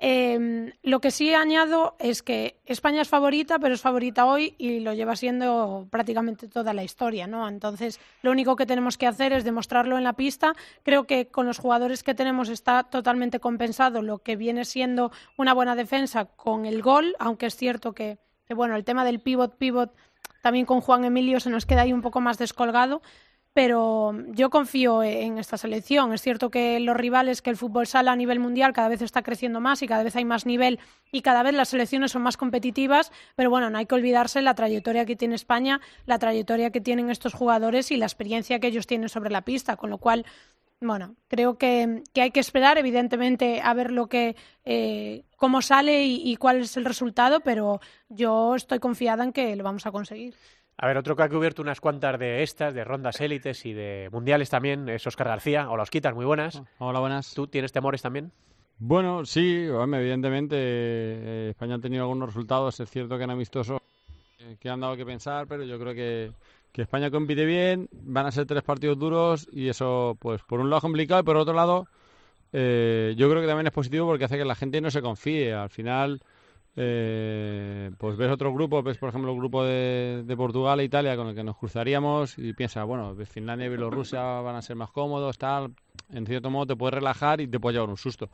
[0.03, 4.79] Eh, lo que sí añado es que España es favorita, pero es favorita hoy y
[4.79, 7.47] lo lleva siendo prácticamente toda la historia, ¿no?
[7.47, 10.55] Entonces, lo único que tenemos que hacer es demostrarlo en la pista.
[10.81, 15.53] Creo que con los jugadores que tenemos está totalmente compensado lo que viene siendo una
[15.53, 19.55] buena defensa con el gol, aunque es cierto que, que bueno, el tema del pivot
[19.59, 19.93] pivot
[20.41, 23.03] también con Juan Emilio se nos queda ahí un poco más descolgado,
[23.53, 26.13] pero yo confío en esta selección.
[26.13, 29.23] Es cierto que los rivales, que el fútbol sala a nivel mundial cada vez está
[29.23, 30.79] creciendo más y cada vez hay más nivel
[31.11, 34.55] y cada vez las selecciones son más competitivas, pero bueno, no hay que olvidarse la
[34.55, 38.87] trayectoria que tiene España, la trayectoria que tienen estos jugadores y la experiencia que ellos
[38.87, 40.25] tienen sobre la pista, con lo cual,
[40.79, 46.05] bueno, creo que, que hay que esperar, evidentemente, a ver lo que, eh, cómo sale
[46.05, 49.91] y, y cuál es el resultado, pero yo estoy confiada en que lo vamos a
[49.91, 50.35] conseguir.
[50.81, 54.09] A ver, otro que ha cubierto unas cuantas de estas, de rondas élites y de
[54.11, 55.69] mundiales también, es Oscar García.
[55.69, 56.59] Hola, Osquitas, muy buenas.
[56.79, 57.35] Hola, buenas.
[57.35, 58.31] ¿Tú tienes temores también?
[58.79, 63.79] Bueno, sí, hombre, evidentemente eh, España ha tenido algunos resultados, es cierto que han amistoso
[64.39, 66.31] eh, que han dado que pensar, pero yo creo que,
[66.71, 70.71] que España compite bien, van a ser tres partidos duros y eso, pues por un
[70.71, 71.85] lado complicado y por otro lado,
[72.53, 75.53] eh, yo creo que también es positivo porque hace que la gente no se confíe.
[75.53, 76.23] Al final,
[76.75, 81.27] eh, pues ves otros grupos, ves por ejemplo el grupo de, Portugal e Italia con
[81.27, 85.37] el que nos cruzaríamos y piensas, bueno, Finlandia y Bielorrusia van a ser más cómodos,
[85.37, 85.73] tal.
[86.11, 88.29] En cierto modo te puedes relajar y te puedes llevar un susto.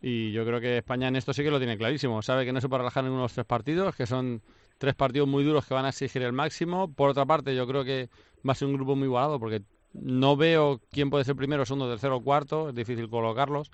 [0.00, 2.20] Y yo creo que España en esto sí que lo tiene clarísimo.
[2.22, 4.42] Sabe que no se puede relajar en uno de tres partidos, que son
[4.78, 6.92] tres partidos muy duros que van a exigir el máximo.
[6.92, 8.10] Por otra parte, yo creo que
[8.46, 9.62] va a ser un grupo muy igualado porque
[9.94, 12.68] no veo quién puede ser primero, segundo, tercero o cuarto.
[12.68, 13.70] Es difícil colocarlos.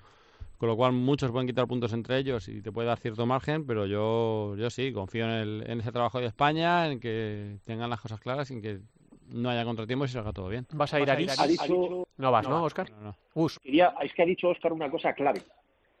[0.61, 3.65] Con lo cual muchos pueden quitar puntos entre ellos y te puede dar cierto margen,
[3.65, 7.89] pero yo, yo sí, confío en, el, en ese trabajo de España, en que tengan
[7.89, 8.79] las cosas claras y en que
[9.29, 10.67] no haya contratiempos y salga todo bien.
[10.73, 11.39] ¿Vas a ir a Aris?
[11.39, 12.07] Ha dicho...
[12.15, 12.91] No vas, ¿no, Oscar?
[12.91, 13.15] No, no.
[13.33, 13.57] Gus.
[13.57, 15.41] Quería, es que ha dicho Oscar una cosa clave,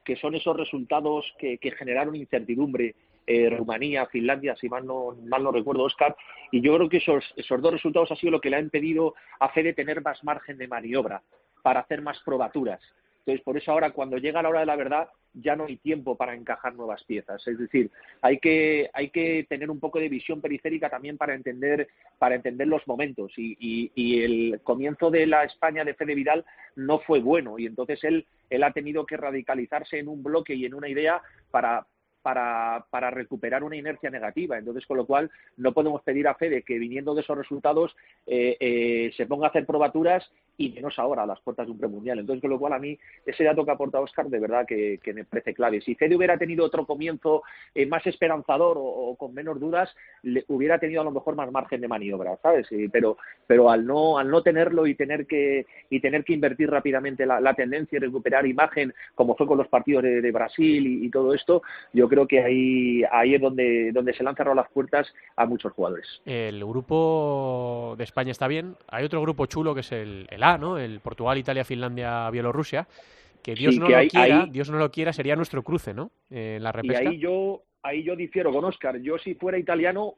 [0.05, 2.93] que son esos resultados que, que generaron incertidumbre.
[3.25, 6.15] Eh, Rumanía, Finlandia, si mal no, mal no recuerdo, Oscar.
[6.51, 9.15] Y yo creo que esos, esos dos resultados ha sido lo que le ha impedido
[9.39, 11.23] a Fede tener más margen de maniobra
[11.63, 12.79] para hacer más probaturas.
[13.21, 16.17] Entonces, por eso ahora, cuando llega la hora de la verdad, ya no hay tiempo
[16.17, 17.45] para encajar nuevas piezas.
[17.47, 21.87] Es decir, hay que, hay que tener un poco de visión periférica también para entender,
[22.17, 23.31] para entender los momentos.
[23.37, 27.59] Y, y, y el comienzo de la España de Fede Vidal no fue bueno.
[27.59, 31.21] Y entonces él, él ha tenido que radicalizarse en un bloque y en una idea
[31.51, 31.85] para,
[32.21, 34.57] para, para, recuperar una inercia negativa.
[34.57, 37.95] Entonces, con lo cual, no podemos pedir a Fede que viniendo de esos resultados
[38.27, 41.79] eh, eh, se ponga a hacer probaturas y menos ahora a las puertas de un
[41.79, 42.19] premundial.
[42.19, 45.25] Entonces, con lo cual, a mí ese dato que aporta Oscar, de verdad que, me
[45.25, 45.81] parece clave.
[45.81, 50.79] Si Fede hubiera tenido otro comienzo eh, más esperanzador o, con menos dudas, le, hubiera
[50.79, 52.67] tenido a lo mejor más margen de maniobra, ¿sabes?
[52.91, 57.25] pero, pero al no, al no tenerlo y tener que, y tener que invertir rápidamente
[57.25, 61.61] la, tendencia y recuperar imagen, como fue con los partidos de, Brasil y, todo esto,
[61.91, 65.71] yo creo que ahí, ahí es donde, donde se le han las puertas a muchos
[65.73, 66.21] jugadores.
[66.25, 68.75] El grupo de España está bien.
[68.87, 70.77] Hay otro grupo chulo que es el A, ¿no?
[70.77, 72.87] El Portugal, Italia, Finlandia, Bielorrusia.
[73.43, 75.93] Que Dios Sí, no que lo quiera, ahí- Dios no lo quiera, sería nuestro cruce,
[75.93, 76.11] ¿no?
[76.29, 78.97] Eh, en la Y ahí yo, ahí yo difiero con Oscar.
[78.99, 80.15] Yo si fuera italiano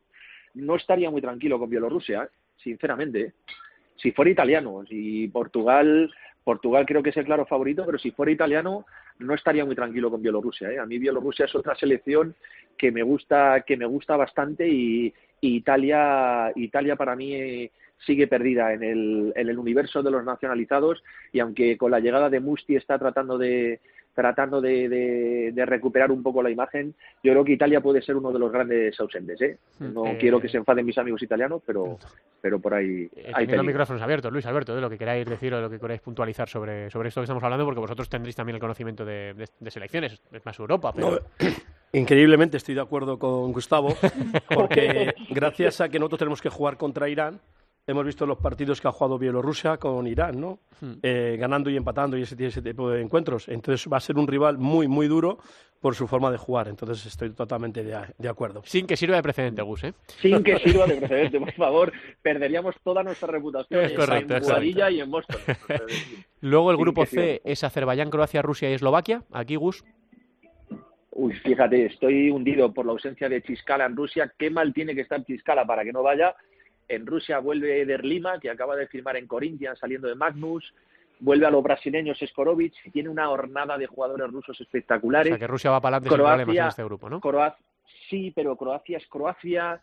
[0.56, 3.22] no estaría muy tranquilo con Bielorrusia, sinceramente.
[3.22, 3.34] ¿eh?
[3.96, 8.32] Si fuera italiano, si Portugal, Portugal creo que es el claro favorito, pero si fuera
[8.32, 8.86] italiano
[9.20, 10.72] no estaría muy tranquilo con Bielorrusia.
[10.72, 10.80] ¿eh?
[10.80, 12.36] A mí Bielorrusia es otra selección
[12.78, 17.72] que me gusta, que me gusta bastante y, Italia, Italia para mí eh,
[18.06, 22.78] sigue perdida en el universo de los nacionalizados y aunque con la llegada de Musti
[22.78, 23.82] está tratando de
[24.14, 28.16] tratando de, de- de recuperar un poco la imagen, yo creo que Italia puede ser
[28.16, 29.42] uno de los grandes ausentes.
[29.42, 29.58] ¿eh?
[29.80, 31.98] No Eh, quiero que se enfaden mis amigos italianos, pero,
[32.42, 33.64] pero por ahí Eh, hay peligro.
[33.64, 36.48] micrófonos abiertos, Luis Alberto, de lo que queráis decir o de lo que queráis puntualizar
[36.48, 39.72] sobre, sobre esto que estamos hablando, porque vosotros tendréis también el conocimiento de, de- de
[39.72, 41.18] selecciones, es más Europa, pero No,
[41.96, 43.90] Increíblemente estoy de acuerdo con Gustavo,
[44.54, 47.40] porque gracias a que nosotros tenemos que jugar contra Irán,
[47.88, 50.60] hemos visto los partidos que ha jugado Bielorrusia con Irán, ¿no?
[50.80, 50.94] Hmm.
[51.02, 53.48] Eh, ganando y empatando y ese, ese tipo de encuentros.
[53.50, 55.40] Entonces va a ser un rival muy, muy duro
[55.82, 56.70] por su forma de jugar.
[56.70, 58.62] Entonces estoy totalmente de, de acuerdo.
[58.66, 59.94] sin que sirva de precedente, Gus, ¿eh?
[60.22, 64.48] Sin que sirva de precedente, por favor, perderíamos toda nuestra reputación Es correcto, en es
[64.50, 65.42] Boadilla y en Boston.
[66.42, 67.06] Luego el Sin grupo.
[67.06, 69.24] C es Azerbaiyán, Croacia, Rusia y Eslovaquia.
[69.32, 69.84] Aquí, Gus,
[71.16, 74.34] Uy, fíjate, estoy hundido por la ausencia de Chiscala en Rusia.
[74.36, 76.36] Qué mal tiene que estar Chiscala para que no vaya.
[76.88, 80.74] En Rusia vuelve Eder Lima, que acaba de firmar en Corinthians saliendo de Magnus.
[81.20, 82.74] Vuelve a los brasileños Skorovic.
[82.92, 85.30] Tiene una hornada de jugadores rusos o espectaculares.
[85.30, 87.20] sea que Rusia va para adelante sin Croacia- problemas en este grupo, ¿no?
[87.22, 87.64] Croacia,
[88.10, 89.80] sí, pero Croacia es Croacia.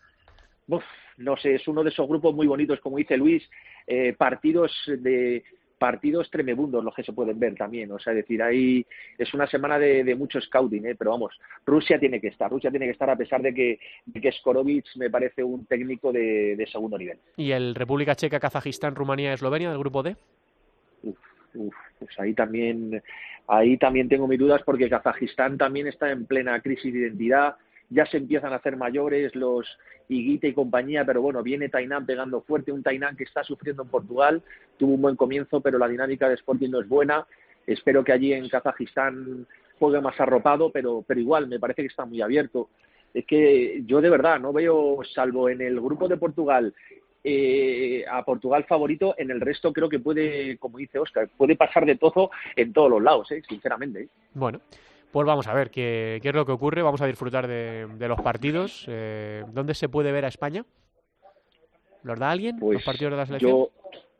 [0.69, 0.85] Uf,
[1.17, 3.43] no sé, es uno de esos grupos muy bonitos, como dice Luis,
[3.87, 5.43] eh, partidos de
[5.81, 7.91] partidos tremebundos los que se pueden ver también.
[7.91, 8.85] O sea, es decir, ahí
[9.17, 10.95] es una semana de, de mucho scouting, ¿eh?
[10.95, 14.21] pero vamos, Rusia tiene que estar, Rusia tiene que estar a pesar de que, de
[14.21, 17.17] que Skorovic me parece un técnico de, de segundo nivel.
[17.39, 20.17] Y el República Checa, Kazajistán, Rumanía, Eslovenia del grupo D.
[21.03, 21.17] Uf,
[21.55, 23.03] uf, pues ahí también,
[23.49, 27.57] ahí también tengo mis dudas porque Kazajistán también está en plena crisis de identidad,
[27.89, 29.67] ya se empiezan a hacer mayores los
[30.11, 33.89] Higuita y compañía, pero bueno, viene Tainán pegando fuerte, un Tainán que está sufriendo en
[33.89, 34.43] Portugal,
[34.77, 37.27] tuvo un buen comienzo, pero la dinámica de Sporting no es buena,
[37.67, 39.47] espero que allí en Kazajistán
[39.79, 42.69] juegue más arropado, pero, pero igual, me parece que está muy abierto.
[43.15, 46.75] Es que yo de verdad no veo, salvo en el grupo de Portugal,
[47.23, 51.85] eh, a Portugal favorito, en el resto creo que puede, como dice Oscar, puede pasar
[51.85, 53.43] de todo en todos los lados, ¿eh?
[53.47, 54.03] sinceramente.
[54.03, 54.09] ¿eh?
[54.35, 54.61] Bueno,
[55.13, 56.83] pues vamos a ver qué, qué es lo que ocurre.
[56.83, 58.85] Vamos a disfrutar de, de los partidos.
[58.89, 60.65] Eh, ¿Dónde se puede ver a España?
[62.03, 62.59] ¿Los da alguien?
[62.59, 63.51] Pues ¿Los partidos de la selección?
[63.53, 63.71] yo,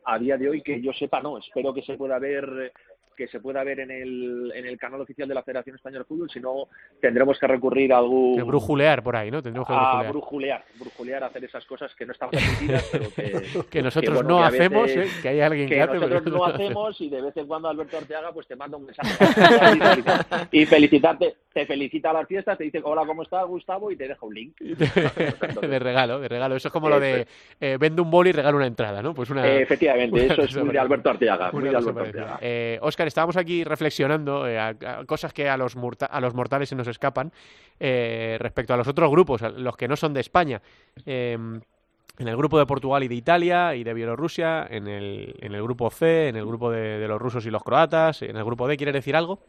[0.05, 1.37] a día de hoy, que yo sepa, no.
[1.37, 2.73] Espero que se pueda ver
[3.15, 6.05] que se pueda ver en el, en el canal oficial de la Federación Española de
[6.05, 6.67] Fútbol, sino
[6.99, 8.35] tendremos que recurrir a algún...
[8.35, 9.41] Que brujulear por ahí, ¿no?
[9.41, 10.11] Tendremos que a brujulear.
[10.11, 13.41] brujulear, brujulear, hacer esas cosas que no están permitidas, pero que...
[13.71, 15.19] Que nosotros bueno, no que hacemos, veces- ¿eh?
[15.21, 17.67] que hay alguien que, que hace, pero nosotros no hacemos y de vez en cuando
[17.69, 19.11] Alberto Arteaga pues te manda un mensaje
[20.51, 23.91] y felicitarte, te felicita a las fiestas, te dice hola, ¿cómo estás Gustavo?
[23.91, 24.55] y te deja un link.
[24.61, 26.55] de regalo, de regalo.
[26.55, 27.27] Eso es como lo de
[27.59, 29.13] eh, vende un boli y regala una entrada, ¿no?
[29.13, 29.47] Pues una.
[29.47, 30.79] Eh, efectivamente, una eso es muy de.
[30.79, 31.99] Alberto Arteaga, muy de Alberto.
[32.01, 32.37] Arteaga.
[32.41, 34.59] Eh, Óscar, estábamos aquí reflexionando eh,
[35.07, 37.31] cosas que a los, a los mortales se nos escapan
[37.79, 40.61] eh, respecto a los otros grupos, los que no son de España.
[41.03, 45.55] Eh, en el grupo de Portugal y de Italia y de Bielorrusia, en el, en
[45.55, 48.67] el grupo C, en el grupo de, los rusos y los croatas, en el grupo
[48.67, 49.39] D, ¿quieres decir algo?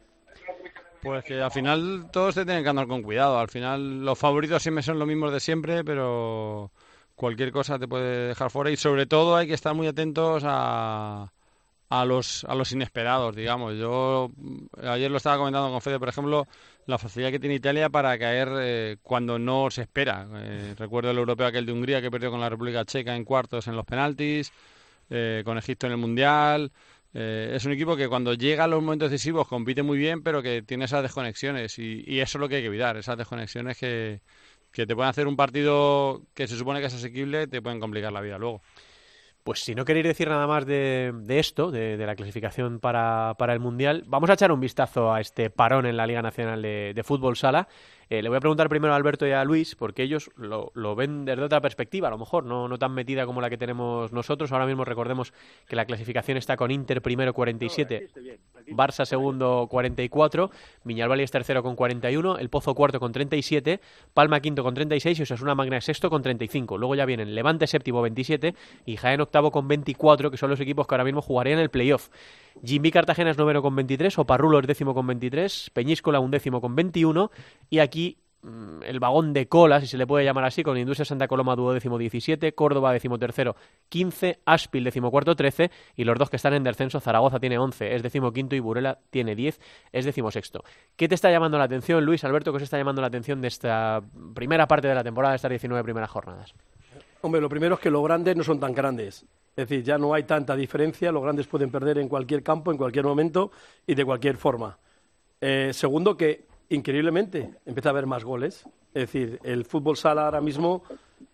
[1.03, 3.37] Pues que al final todos te tienen que andar con cuidado.
[3.37, 6.71] Al final los favoritos siempre son los mismos de siempre, pero
[7.13, 11.31] cualquier cosa te puede dejar fuera y sobre todo hay que estar muy atentos a,
[11.93, 13.75] a los a los inesperados, digamos.
[13.77, 14.31] Yo
[14.81, 16.47] ayer lo estaba comentando con Fede, por ejemplo,
[16.87, 20.27] la facilidad que tiene Italia para caer eh, cuando no se espera.
[20.37, 23.67] Eh, recuerdo el europeo aquel de Hungría que perdió con la República Checa en cuartos
[23.67, 24.51] en los penaltis,
[25.11, 26.71] eh, con Egipto en el Mundial.
[27.15, 30.63] Es un equipo que cuando llega a los momentos decisivos compite muy bien, pero que
[30.63, 34.21] tiene esas desconexiones y, y eso es lo que hay que evitar, esas desconexiones que,
[34.71, 38.11] que te pueden hacer un partido que se supone que es asequible, te pueden complicar
[38.11, 38.63] la vida luego.
[39.43, 44.03] Pues si no queréis decir nada más de, esto, de, la clasificación para, el Mundial,
[44.07, 47.67] vamos a echar un vistazo a este parón en la Liga Nacional de Fútbol Sala.
[48.09, 50.95] Eh, le voy a preguntar primero a Alberto y a Luis, porque ellos lo, lo
[50.95, 54.11] ven desde otra perspectiva, a lo mejor, no, no tan metida como la que tenemos
[54.11, 54.51] nosotros.
[54.51, 55.33] Ahora mismo recordemos
[55.67, 58.09] que la clasificación está con Inter primero 47,
[58.67, 60.49] Barça segundo 44,
[60.83, 63.79] Viñalbali es tercero con 41, El Pozo cuarto con 37,
[64.13, 66.77] Palma quinto con 36 y Osasuna Magna sexto con 35.
[66.77, 70.87] Luego ya vienen Levante séptimo 27 y Jaén octavo con 24, que son los equipos
[70.87, 72.09] que ahora mismo jugarían el playoff.
[72.61, 77.31] Jimmy Cartagena es noveno con 23, Oparrulo es décimo con 23, Peñíscola undécimo con 21
[77.69, 81.05] y aquí mm, el vagón de cola, si se le puede llamar así, con Industria
[81.05, 83.55] Santa Coloma duodécimo 17, Córdoba decimotercero
[83.89, 88.03] 15, Aspil decimocuarto 13 y los dos que están en descenso, Zaragoza tiene 11, es
[88.03, 89.59] decimoquinto y Burela tiene 10,
[89.91, 90.63] es decimosexto.
[90.95, 93.47] ¿Qué te está llamando la atención, Luis Alberto, que os está llamando la atención de
[93.47, 94.01] esta
[94.33, 96.53] primera parte de la temporada, de estas 19 primeras jornadas?
[97.21, 99.25] Hombre, lo primero es que los grandes no son tan grandes.
[99.55, 101.11] Es decir, ya no hay tanta diferencia.
[101.11, 103.51] Los grandes pueden perder en cualquier campo, en cualquier momento
[103.85, 104.77] y de cualquier forma.
[105.39, 108.65] Eh, segundo, que increíblemente empieza a haber más goles.
[108.93, 110.83] Es decir, el fútbol sala ahora mismo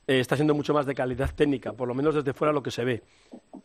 [0.07, 2.71] eh, está siendo mucho más de calidad técnica, por lo menos desde fuera lo que
[2.71, 3.03] se ve.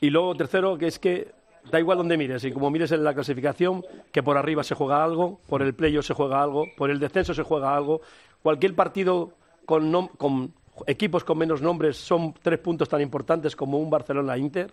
[0.00, 1.32] Y luego, tercero, que es que
[1.70, 5.02] da igual donde mires, y como mires en la clasificación, que por arriba se juega
[5.02, 8.02] algo, por el playoff se juega algo, por el descenso se juega algo.
[8.42, 9.32] Cualquier partido
[9.64, 10.52] con, nom- con
[10.86, 14.72] equipos con menos nombres son tres puntos tan importantes como un Barcelona-Inter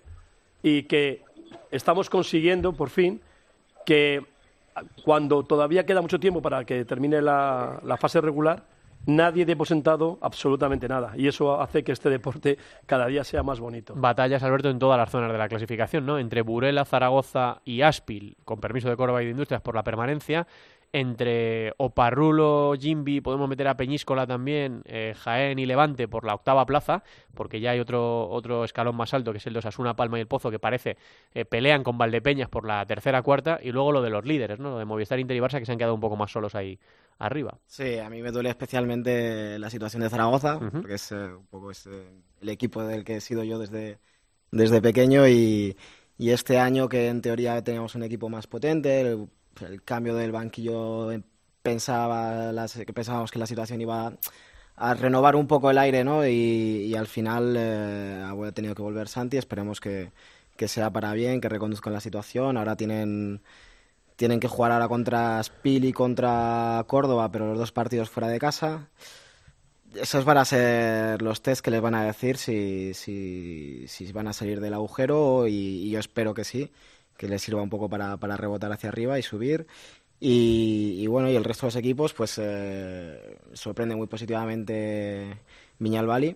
[0.63, 1.23] y que
[1.71, 3.21] estamos consiguiendo, por fin,
[3.85, 4.23] que
[5.03, 8.63] cuando todavía queda mucho tiempo para que termine la, fase regular,
[9.05, 11.13] nadie dé por sentado absolutamente nada.
[11.15, 13.93] Y eso hace que este deporte cada día sea más bonito.
[13.95, 16.19] Batallas, Alberto, en todas las zonas de la clasificación, ¿no?
[16.19, 20.47] Entre Burela, Zaragoza y Aspil, con permiso de Córdoba y de Industrias por la permanencia.
[20.93, 26.65] Entre Oparrulo, Jimbi, podemos meter a Peñíscola también, eh, Jaén y Levante por la octava
[26.65, 30.17] plaza, porque ya hay otro, otro escalón más alto, que es el de Osasuna, Palma
[30.17, 30.97] y el Pozo, que parece
[31.33, 34.71] eh, pelean con Valdepeñas por la tercera, cuarta, y luego lo de los líderes, ¿no?
[34.71, 36.77] Lo de Movistar, Inter y Barça, que se han quedado un poco más solos ahí
[37.19, 37.57] arriba.
[37.67, 41.71] Sí, a mí me duele especialmente la situación de Zaragoza, porque es eh, un poco
[41.71, 42.09] es, eh,
[42.41, 43.99] el equipo del que he sido yo desde,
[44.51, 45.77] desde pequeño y,
[46.17, 49.29] y este año que en teoría teníamos un equipo más potente, el,
[49.61, 51.21] el cambio del banquillo eh,
[51.61, 54.13] pensaba las- pensábamos que la situación iba
[54.75, 56.25] a renovar un poco el aire, ¿no?
[56.27, 60.11] Y, al final eh, ha tenido que volver Santi, esperemos que,
[60.57, 62.57] que sea para bien, que reconduzcan la situación.
[62.57, 63.41] Ahora tienen
[64.15, 68.39] tienen que jugar ahora contra Spil y contra Córdoba, pero los dos partidos fuera de
[68.39, 68.89] casa.
[69.95, 74.27] Esos van a ser los test que les van a decir si, si, si van
[74.27, 76.71] a salir del agujero y yo espero que sí,
[77.21, 79.67] que les sirva un poco para, para rebotar hacia arriba y subir.
[80.19, 85.37] Y, y bueno, y el resto de los equipos, pues eh, sorprende muy positivamente
[85.77, 86.35] Viñalbali.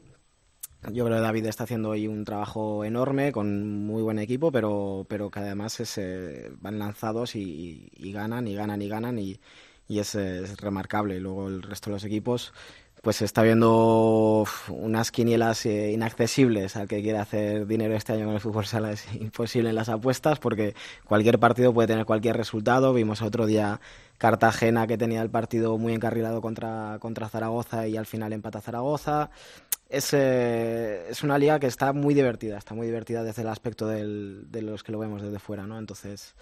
[0.91, 5.07] Yo creo que David está haciendo ahí un trabajo enorme con muy buen equipo, pero,
[5.09, 9.39] pero que además es, eh, van lanzados y, y ganan y ganan y ganan y,
[9.87, 11.15] y es, es remarcable.
[11.15, 12.53] Y luego el resto de los equipos,
[13.05, 16.75] pues está viendo unas quinielas eh, inaccesibles.
[16.75, 19.89] Al que quiera hacer dinero este año con el fútbol sala es imposible en las
[19.89, 22.95] apuestas porque cualquier partido puede tener cualquier resultado.
[22.95, 23.79] Vimos otro día
[24.17, 29.29] Cartagena que tenía el partido muy encarrilado contra, contra Zaragoza y al final empata Zaragoza
[29.87, 33.87] es, eh, es una liga que está muy divertida, está muy divertida desde el aspecto
[33.87, 35.77] del, de los que lo vemos desde fuera, ¿no?
[35.77, 36.33] Entonces,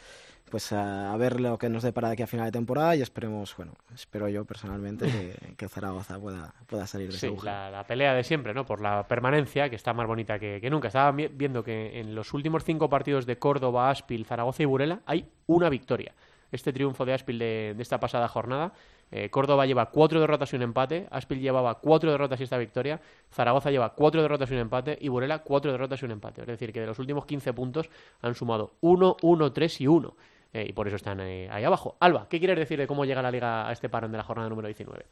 [0.50, 3.02] pues a, a ver lo que nos depara de aquí a final de temporada y
[3.02, 7.84] esperemos, bueno, espero yo personalmente que, que Zaragoza pueda, pueda salir de Sí, la, la
[7.86, 8.66] pelea de siempre, ¿no?
[8.66, 10.88] Por la permanencia, que está más bonita que, que nunca.
[10.90, 15.02] Estaba vi- viendo que en los últimos cinco partidos de Córdoba, Aspil, Zaragoza y Burela
[15.08, 16.14] hay una victoria.
[16.52, 18.74] Este triunfo de Aspil de, de esta pasada jornada.
[19.10, 21.08] eh, Córdoba lleva cuatro derrotas y un empate.
[21.10, 23.02] Aspil llevaba cuatro derrotas y esta victoria.
[23.32, 24.96] Zaragoza lleva cuatro derrotas y un empate.
[25.02, 26.42] Y Burela cuatro derrotas y un empate.
[26.42, 27.90] Es decir, que de los últimos 15 puntos
[28.22, 30.16] han sumado 1, 1, 3 y 1.
[30.54, 31.98] Eh, y por eso están eh, ahí abajo.
[32.00, 34.50] Alba, ¿qué quieres decir de cómo llega la liga a este parón de la jornada
[34.50, 35.04] número 19?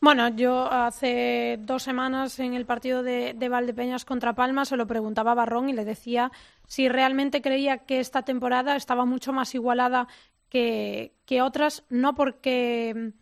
[0.00, 4.86] Bueno, yo hace dos semanas en el partido de, de Valdepeñas contra Palma se lo
[4.86, 6.30] preguntaba a Barrón y le decía
[6.66, 10.08] si realmente creía que esta temporada estaba mucho más igualada
[10.48, 13.12] que, que otras, no porque,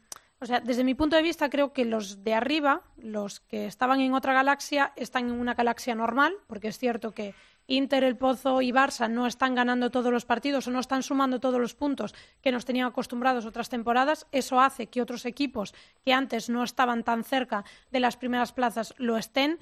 [0.40, 4.00] o sea, desde mi punto de vista creo que los de arriba, los que estaban
[4.00, 7.34] en otra galaxia, están en una galaxia normal, porque es cierto que
[7.70, 11.38] Inter, el Pozo y Barça no están ganando todos los partidos o no están sumando
[11.38, 14.26] todos los puntos que nos tenían acostumbrados otras temporadas.
[14.32, 15.72] Eso hace que otros equipos
[16.04, 19.60] que antes no estaban tan cerca de las primeras plazas lo estén.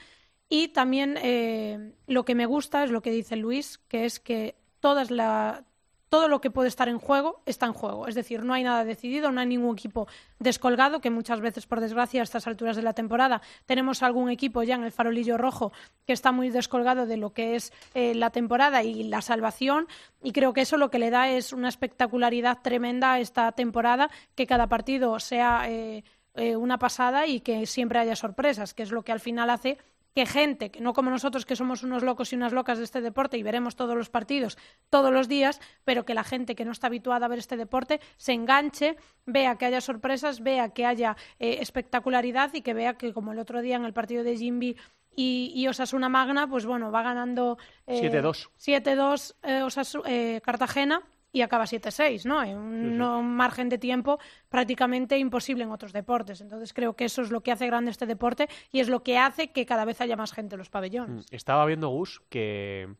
[0.48, 4.56] Y también eh, lo que me gusta es lo que dice Luis, que es que
[4.80, 5.67] todas la,
[6.08, 8.08] todo lo que puede estar en juego está en juego.
[8.08, 11.80] Es decir, no hay nada decidido, no hay ningún equipo descolgado, que muchas veces, por
[11.80, 15.72] desgracia, a estas alturas de la temporada tenemos algún equipo ya en el farolillo rojo
[16.06, 19.88] que está muy descolgado de lo que es eh, la temporada y la salvación.
[20.22, 24.10] Y creo que eso lo que le da es una espectacularidad tremenda a esta temporada,
[24.34, 26.04] que cada partido sea eh,
[26.34, 29.78] eh, una pasada y que siempre haya sorpresas, que es lo que al final hace
[30.18, 33.00] que gente, que no como nosotros que somos unos locos y unas locas de este
[33.00, 34.58] deporte y veremos todos los partidos
[34.90, 38.00] todos los días, pero que la gente que no está habituada a ver este deporte
[38.16, 38.96] se enganche,
[39.26, 43.38] vea que haya sorpresas, vea que haya eh, espectacularidad y que vea que como el
[43.38, 44.76] otro día en el partido de Jimby
[45.14, 47.56] y, y Osasuna Magna, pues bueno, va ganando
[47.86, 48.48] eh, 7-2.
[48.58, 51.02] 7-2 eh, eh, Cartagena
[51.32, 52.42] y acaba 7-6, ¿no?
[52.42, 54.18] En un, margen de tiempo
[54.48, 56.40] prácticamente imposible en otros deportes.
[56.40, 59.18] Entonces creo que eso es lo que hace grande este deporte y es lo que
[59.18, 61.26] hace que cada vez haya más gente en los pabellones.
[61.30, 62.94] Estaba viendo Gus que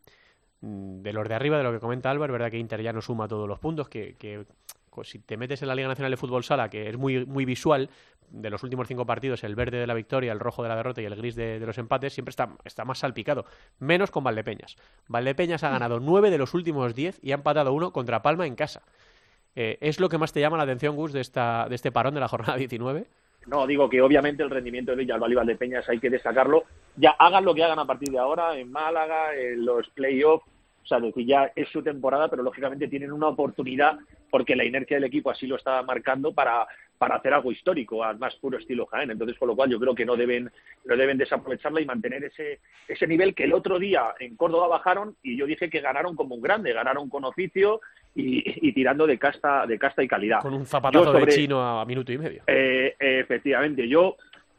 [0.60, 2.92] mm, de los de arriba, de lo que comenta Álvaro, es verdad que Inter ya
[2.92, 4.44] no suma todos los puntos, que, que,
[5.04, 7.90] si te metes en la Liga Nacional de Fútbol Sala, que es muy, muy visual,
[8.30, 11.00] de los últimos cinco partidos, el verde de la victoria, el rojo de la derrota
[11.00, 13.44] y el gris de, los empates, siempre está, está más salpicado.
[13.78, 14.76] Menos con Valdepeñas.
[15.08, 18.54] Valdepeñas ha ganado nueve de los últimos diez y ha empatado uno contra Palma en
[18.54, 18.82] casa.
[19.56, 22.14] Eh, ¿Es lo que más te llama la atención, Gus, de, esta, de este parón
[22.14, 23.06] de la jornada 19?
[23.46, 26.64] No, digo que obviamente el rendimiento de Villalba y Valdepeñas hay que destacarlo.
[26.96, 30.44] Ya hagan lo que hagan a partir de ahora en Málaga, en los playoffs.
[30.84, 33.98] O sea, decir, ya es su temporada, pero lógicamente tienen una oportunidad
[34.30, 36.66] porque la inercia del equipo así lo está marcando para,
[36.98, 39.10] para hacer algo histórico, al más puro estilo Jaén.
[39.10, 40.50] Entonces, con lo cual yo creo que no deben,
[40.84, 45.16] no deben desaprovecharla y mantener ese, ese nivel que el otro día en Córdoba bajaron
[45.22, 47.80] y yo dije que ganaron como un grande, ganaron con oficio
[48.14, 50.40] y, y tirando de casta, de casta y calidad.
[50.40, 52.42] Con un zapatazo sobre- de chino a, minuto y medio.
[52.46, 54.16] eh, efectivamente, yo,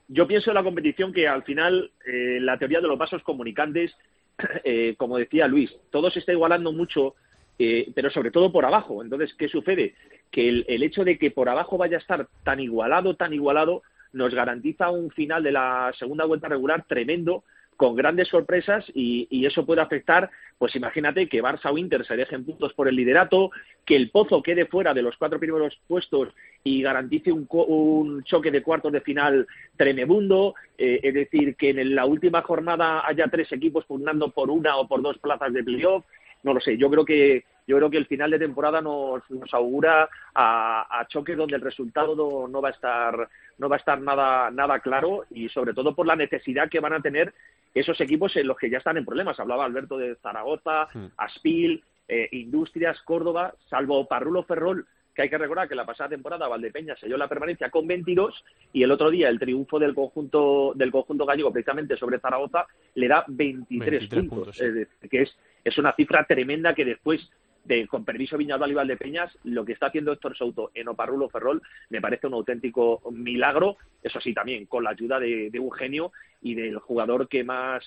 [0.08, 3.96] yo pienso en la competición que al final eh, la teoría de los vasos comunicantes,
[4.64, 7.16] eh, como decía Luis, todo se está igualando mucho,
[7.60, 9.04] eh, pero sobre todo por abajo.
[9.04, 9.94] Entonces, ¿qué sucede?
[10.32, 13.84] Que el, el hecho de que por abajo vaya a estar tan igualado, tan igualado,
[14.14, 17.44] nos garantiza un final de la segunda vuelta regular tremendo
[17.80, 22.18] con grandes sorpresas y, y eso puede afectar, pues imagínate que Barça o Inter se
[22.18, 23.52] dejen puntos por el liderato,
[23.86, 26.28] que el Pozo quede fuera de los cuatro primeros puestos
[26.62, 29.48] y garantice un, un choque de cuartos de final
[29.78, 34.76] tremebundo, eh, es decir, que en la última jornada haya tres equipos pugnando por una
[34.76, 36.04] o por dos plazas de playoff,
[36.44, 39.54] no lo sé, yo creo que yo creo que el final de temporada nos, nos
[39.54, 43.30] augura a, a choques donde el resultado no, no va a estar
[43.60, 46.94] no va a estar nada nada claro y sobre todo por la necesidad que van
[46.94, 47.32] a tener
[47.74, 49.40] esos equipos en los que ya están en problemas.
[49.40, 50.88] Hablaba Alberto de Zaragoza,
[51.18, 56.48] Aspil, eh, Industrias, Córdoba, salvo Parrulo Ferrol, que hay que recordar que la pasada temporada
[56.48, 60.92] Valdepeña selló la permanencia con 22 y el otro día el triunfo del conjunto del
[60.92, 62.66] conjunto gallego precisamente sobre Zaragoza
[62.96, 65.08] le da 23, 23 puntos, sí.
[65.10, 67.30] que es, es una cifra tremenda que después
[67.66, 71.62] de, con permiso Viñalbal y Valdepeñas, lo que está haciendo Héctor Souto en Oparrulo Ferrol
[71.90, 76.12] me parece un auténtico milagro, eso sí, también con la ayuda de, de un genio
[76.42, 77.84] y del jugador que más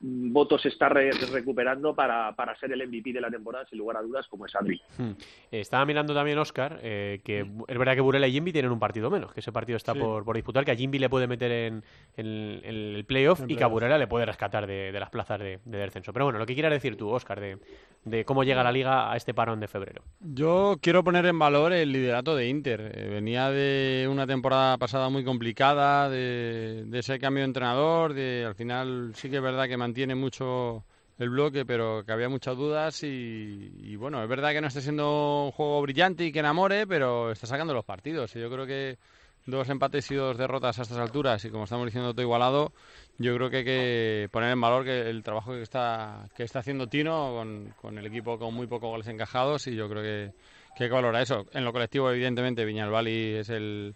[0.00, 4.02] votos está re- recuperando para, para ser el MVP de la temporada, sin lugar a
[4.02, 4.80] dudas, como es Adri.
[4.98, 5.10] Hmm.
[5.50, 8.78] Eh, Estaba mirando también Oscar, que bu- es verdad que Burela y Jimby tienen un
[8.78, 9.98] partido menos, que ese partido está Sí.
[10.00, 11.84] por, por disputar, que a Jimby le puede meter en,
[12.16, 13.68] en- en el playoff En y que a.
[13.68, 16.12] Burela le puede rescatar de, de las plazas de, de descenso.
[16.12, 17.58] Pero bueno, lo que quieras decir tú, Oscar, de,
[18.04, 20.02] de cómo llega la liga a este parón de febrero.
[20.20, 22.92] Yo quiero poner en valor el liderato de Inter.
[22.94, 28.44] Eh, venía de una temporada pasada muy complicada, de, de ese cambio de entrenador, de
[28.46, 30.82] al final sí que es verdad que mantiene mucho
[31.18, 34.80] el bloque, pero que había muchas dudas y, y, bueno, es verdad que no está
[34.80, 38.34] siendo un juego brillante y que enamore, pero está sacando los partidos.
[38.34, 38.98] Y yo creo que
[39.46, 42.72] dos empates y dos derrotas a estas alturas y como estamos diciendo todo igualado,
[43.18, 46.60] yo creo que hay que poner en valor que el trabajo que está, que está
[46.60, 50.32] haciendo Tino con, con el equipo con muy pocos goles encajados y yo creo que,
[50.74, 51.46] que hay que valorar eso.
[51.52, 53.94] En lo colectivo, evidentemente, Viñalbali es el,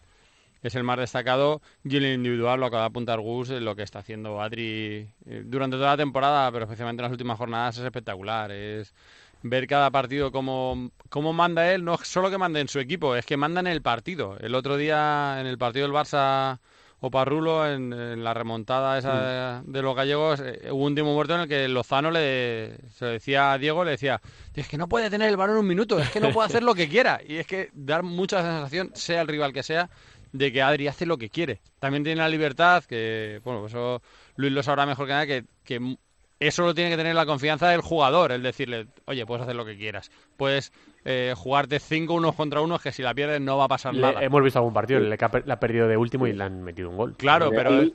[0.63, 3.83] es el más destacado y en el individual lo acaba de apuntar Gus, lo que
[3.83, 7.85] está haciendo Adri eh, durante toda la temporada, pero especialmente en las últimas jornadas es
[7.85, 8.51] espectacular.
[8.51, 8.95] Es
[9.43, 13.25] ver cada partido cómo, cómo manda él, no solo que manda en su equipo, es
[13.25, 14.37] que manda en el partido.
[14.41, 16.59] El otro día en el partido del Barça
[17.01, 21.15] o Parrulo, en, en la remontada esa de, de los gallegos, eh, hubo un tiempo
[21.15, 24.21] muerto en el que Lozano le se lo decía a Diego, le decía,
[24.55, 26.75] es que no puede tener el balón un minuto, es que no puede hacer lo
[26.75, 27.21] que quiera.
[27.25, 29.89] Y es que dar mucha sensación, sea el rival que sea,
[30.33, 31.61] de que Adri hace lo que quiere.
[31.79, 34.03] También tiene la libertad, que, bueno, eso
[34.37, 35.97] Luis lo sabrá mejor que nada, que, que
[36.41, 39.65] eso lo tiene que tener la confianza del jugador, el decirle, oye, puedes hacer lo
[39.65, 40.11] que quieras.
[40.37, 40.73] Puedes
[41.05, 44.01] eh, jugarte cinco unos contra unos que si la pierdes no va a pasar Le-
[44.03, 44.23] nada.
[44.23, 46.33] hemos visto algún partido en el que ha, per- la ha perdido de último y
[46.33, 47.17] le han metido un gol.
[47.17, 47.93] Claro, pero Y-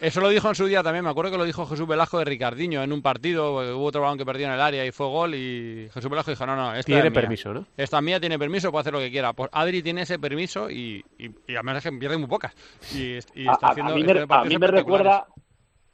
[0.00, 1.04] eso lo dijo en su día también.
[1.04, 3.52] Me acuerdo que lo dijo Jesús Velasco de Ricardinho en un partido.
[3.54, 5.34] porque Hubo otro balón que perdió en el área y fue gol.
[5.34, 7.20] Y Jesús Velasco dijo: No, no, esta Tiene es mía.
[7.20, 7.66] permiso, ¿no?
[7.76, 9.32] Esta es mía, tiene permiso, puede hacer lo que quiera.
[9.32, 12.54] Pues Adri tiene ese permiso y, y, y además es que pierde muy pocas.
[12.94, 15.26] Y, está a- haciendo a mí me, a mí recuerda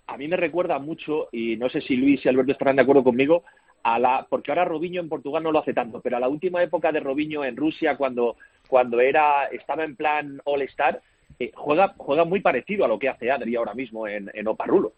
[0.06, 3.02] a mí me recuerda mucho y no sé si Luis y Alberto estarán de acuerdo
[3.02, 3.42] conmigo
[3.84, 6.62] a la porque ahora Robinho en Portugal no lo hace tanto pero a la última
[6.62, 8.36] época de Robinho en Rusia cuando
[8.68, 11.00] cuando era estaba en plan All Star
[11.38, 14.92] eh, juega juega muy parecido a lo que hace Adri ahora mismo en, en Oparrulo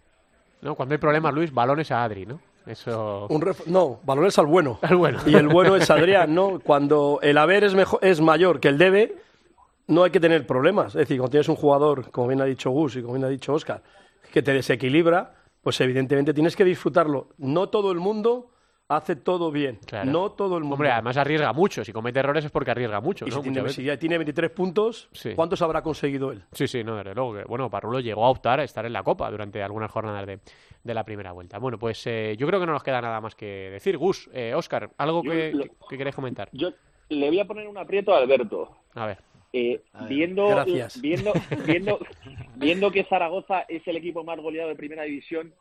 [0.62, 0.74] ¿No?
[0.74, 2.40] Cuando hay problemas, Luis, balones a Adri, ¿no?
[2.66, 3.26] Eso...
[3.28, 4.78] Un ref- no, valores al bueno.
[4.82, 5.18] Al bueno.
[5.26, 6.58] Y el bueno es Adrián, ¿no?
[6.60, 9.14] Cuando el haber es, mejor, es mayor que el debe,
[9.86, 10.88] no hay que tener problemas.
[10.88, 13.28] Es decir, cuando tienes un jugador, como bien ha dicho Gus y como bien ha
[13.28, 13.82] dicho Oscar,
[14.32, 17.28] que te desequilibra, pues evidentemente tienes que disfrutarlo.
[17.38, 18.50] No todo el mundo
[18.88, 19.78] hace todo bien.
[19.86, 20.10] Claro.
[20.10, 20.74] No todo el mundo.
[20.74, 21.84] Hombre, además arriesga mucho.
[21.84, 23.42] Si comete errores es porque arriesga mucho, y ¿no?
[23.42, 25.34] si, tiene, si ya tiene 23 puntos, Sí.
[25.34, 26.42] ¿cuántos habrá conseguido él?
[26.52, 27.34] Sí, sí, no, desde luego.
[27.34, 30.38] Que, bueno, Parrulo llegó a optar a estar en la Copa durante algunas jornadas de,
[30.84, 31.58] de la primera vuelta.
[31.58, 33.98] Bueno, pues eh, yo creo que no nos queda nada más que decir.
[33.98, 36.48] Gus, eh, Oscar, ¿algo Yo que, lo- que- que queréis comentar?
[36.52, 36.70] yo
[37.08, 39.18] le voy a poner un aprieto a Alberto A ver.
[39.52, 41.00] Eh, A ver, viendo, gracias.
[41.00, 41.32] viendo,
[41.66, 41.98] viendo,
[42.56, 45.54] viendo que Zaragoza es el equipo más goleado de primera división,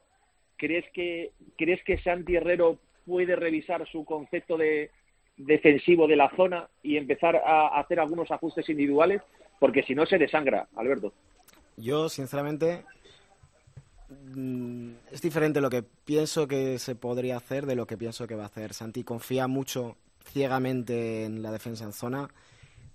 [0.57, 4.91] ¿crees que, ¿crees que Santi Herrero puede revisar su concepto de
[5.37, 9.21] defensivo de la zona y empezar a hacer algunos ajustes individuales?
[9.59, 11.13] Porque si no se desangra, Alberto.
[11.77, 12.85] Yo, sinceramente,
[14.09, 18.35] mm, es diferente lo que pienso que se podría hacer de lo que pienso que
[18.35, 18.73] va a hacer.
[18.73, 22.29] Santi confía mucho ciegamente en la defensa en zona.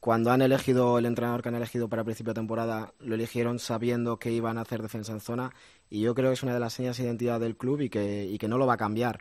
[0.00, 4.18] Cuando han elegido el entrenador que han elegido para principio de temporada, lo eligieron sabiendo
[4.18, 5.50] que iban a hacer defensa en zona
[5.90, 8.24] y yo creo que es una de las señas de identidad del club y que,
[8.24, 9.20] y que no lo va a cambiar.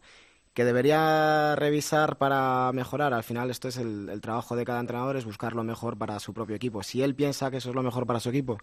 [0.59, 5.15] Que debería revisar para mejorar, al final esto es el, el trabajo de cada entrenador,
[5.15, 6.83] es buscar lo mejor para su propio equipo.
[6.83, 8.57] Si él piensa que eso es lo mejor para su equipo,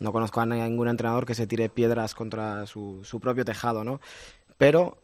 [0.00, 4.00] no conozco a ningún entrenador que se tire piedras contra su, su propio tejado, ¿no?
[4.56, 4.96] Pero,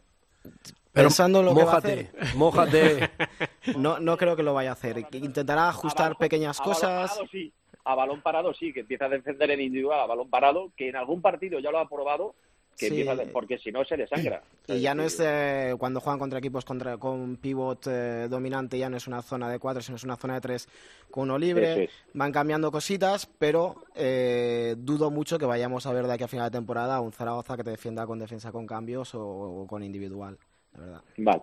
[0.91, 3.09] Pero pensando en lo que va a mójate, hacer, mójate.
[3.77, 5.05] no, no creo que lo vaya a hacer.
[5.11, 7.09] Intentará ajustar A balón- pequeñas a balón cosas.
[7.11, 7.53] parado, sí.
[7.85, 10.95] A balón parado sí, que empieza a defender en individual a balón parado, que en
[10.95, 12.33] algún partido ya lo ha probado,
[12.79, 12.93] que Sí.
[13.01, 14.41] empieza a de- porque si no se desangra.
[14.67, 18.89] Y ya no es eh, cuando juegan contra equipos contra, con pivot eh, dominante, ya
[18.89, 20.69] no es una zona de cuatro, sino es una zona de tres
[21.11, 21.83] con uno libre.
[21.83, 21.91] Es.
[22.13, 26.49] Van cambiando cositas, pero eh, dudo mucho que vayamos a ver de aquí a final
[26.49, 30.37] de temporada un Zaragoza que te defienda con defensa con cambios o, o con individual,
[30.73, 31.01] la verdad.
[31.17, 31.41] Vale.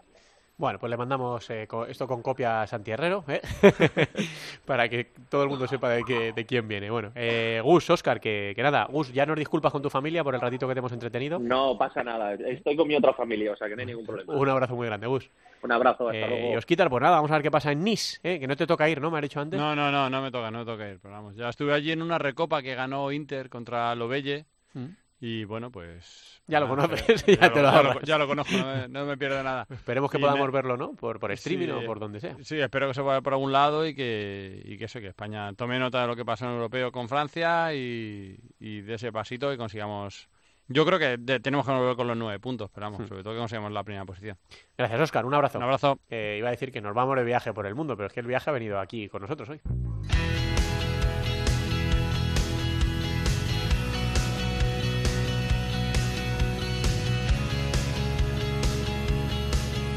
[0.59, 3.43] Bueno, pues le mandamos eh, co- esto con copia a Santi Herrero, ¿eh?
[4.65, 6.89] para que todo el mundo sepa de, qué- de quién viene.
[6.91, 10.35] Bueno, eh, Gus, Oscar, que, que nada, Gus, ya nos disculpas con tu familia por
[10.35, 11.39] el ratito que te hemos entretenido.
[11.39, 14.33] No pasa nada, estoy con mi otra familia, o sea que no hay ningún problema.
[14.35, 15.31] Un abrazo muy grande, Gus.
[15.63, 16.55] Un abrazo, hasta Eh, luego.
[16.55, 18.41] y Osquitar, pues nada, vamos a ver qué pasa en Nice, ¿eh?
[18.41, 19.11] que no te toca ir, ¿no?
[19.11, 19.61] Me has dicho antes.
[19.61, 20.99] No, no, no, no me toca, no me toca ir.
[21.03, 24.47] Pero vamos, ya estuve allí en una recopa que ganó Inter contra Lobelle.
[24.73, 24.87] Mm.
[25.19, 26.43] Y bueno, pues.
[26.47, 27.99] Ya lo nada, conoces, ya te lo ahorras.
[28.03, 29.67] ya lo conozco, no me, no me pierdo nada.
[29.71, 30.93] Esperemos que Y podamos me- verlo, ¿no?
[30.95, 32.37] Por, por streaming Sí, o por donde sea.
[32.43, 35.53] Sí, espero que se vaya por algún lado y que, y que eso, que España
[35.55, 39.11] tome nota de lo que pasó en el europeo con Francia y, y de ese
[39.11, 40.29] pasito y consigamos.
[40.69, 43.07] Yo creo que de- tenemos que volver con los nueve puntos, pero vamos, Hmm.
[43.09, 44.37] sobre todo que consigamos la primera posición.
[44.77, 45.25] Gracias, Oscar.
[45.25, 45.57] Un abrazo.
[45.59, 45.99] Un abrazo.
[46.11, 48.21] Eh, iba a decir que nos vamos de viaje por el mundo, pero es que
[48.21, 49.61] el viaje ha venido aquí con nosotros hoy.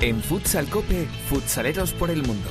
[0.02, 2.50] En Futsal Cope, futsaleros por el mundo.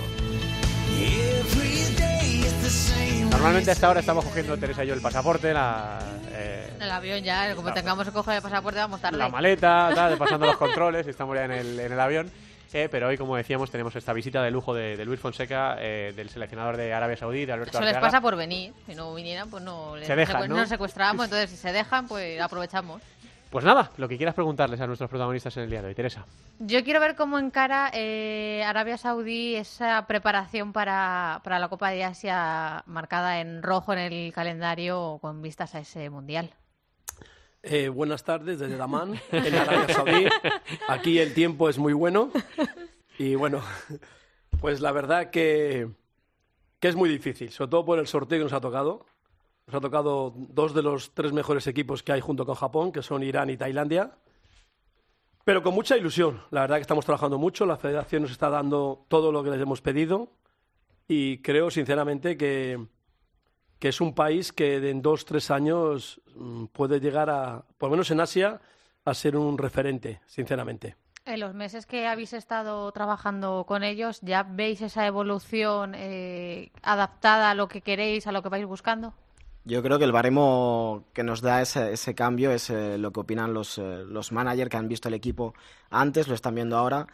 [3.31, 5.99] Normalmente a esta hora estamos cogiendo Teresa y yo el pasaporte, la,
[6.33, 9.17] eh, El avión ya, como tengamos que coger el pasaporte, vamos tarde.
[9.17, 12.31] la maleta, tal, pasando los controles, y estamos ya en el, en el avión.
[12.71, 16.13] Eh, pero hoy, como decíamos, tenemos esta visita de lujo de, de Luis Fonseca, eh,
[16.15, 18.07] del seleccionador de Arabia Saudí, de Alberto Eso les Arteaga.
[18.07, 18.75] pasa por venir.
[18.85, 20.57] Si no vinieran, pues no, les Se dejan, ¿no?
[20.57, 21.25] nos secuestramos.
[21.25, 23.01] Entonces, si se dejan, pues aprovechamos.
[23.51, 26.27] Pues nada, lo que quieras preguntarles a nuestros protagonistas en el día de hoy, Teresa.
[26.59, 32.05] Yo quiero ver cómo encara eh, Arabia Saudí esa preparación para, para la Copa de
[32.05, 36.51] Asia marcada en rojo en el calendario con vistas a ese mundial.
[37.63, 40.27] Eh, buenas tardes desde Damán, en Arabia Saudí.
[40.87, 42.31] Aquí el tiempo es muy bueno.
[43.19, 43.63] Y bueno,
[44.61, 45.89] pues la verdad que,
[46.81, 49.07] que es muy difícil, sobre todo por el sorteo que nos ha tocado.
[49.69, 53.03] Nos ha tocado dos de los tres mejores equipos que hay junto con Japón, que
[53.03, 54.13] son Irán y Tailandia.
[55.45, 56.41] Pero con mucha ilusión.
[56.51, 57.67] La verdad que estamos trabajando mucho.
[57.67, 60.33] La federación nos está dando todo lo que les hemos pedido.
[61.07, 62.83] Y creo, sinceramente, que,
[63.79, 67.91] que es un país que en dos, tres años mm, puede llegar a, por lo
[67.91, 68.63] menos en Asia,
[69.05, 70.97] a ser un referente, sinceramente.
[71.27, 77.51] En los meses que habéis estado trabajando con ellos, ¿ya veis esa evolución eh, adaptada
[77.51, 79.13] a lo que queréis, a lo que vais buscando?
[79.71, 83.21] Yo creo que el baremo que nos da ese, ese cambio es eh, lo que
[83.21, 85.53] opinan los, eh, los managers que han visto el equipo
[85.91, 87.07] antes, lo están viendo ahora.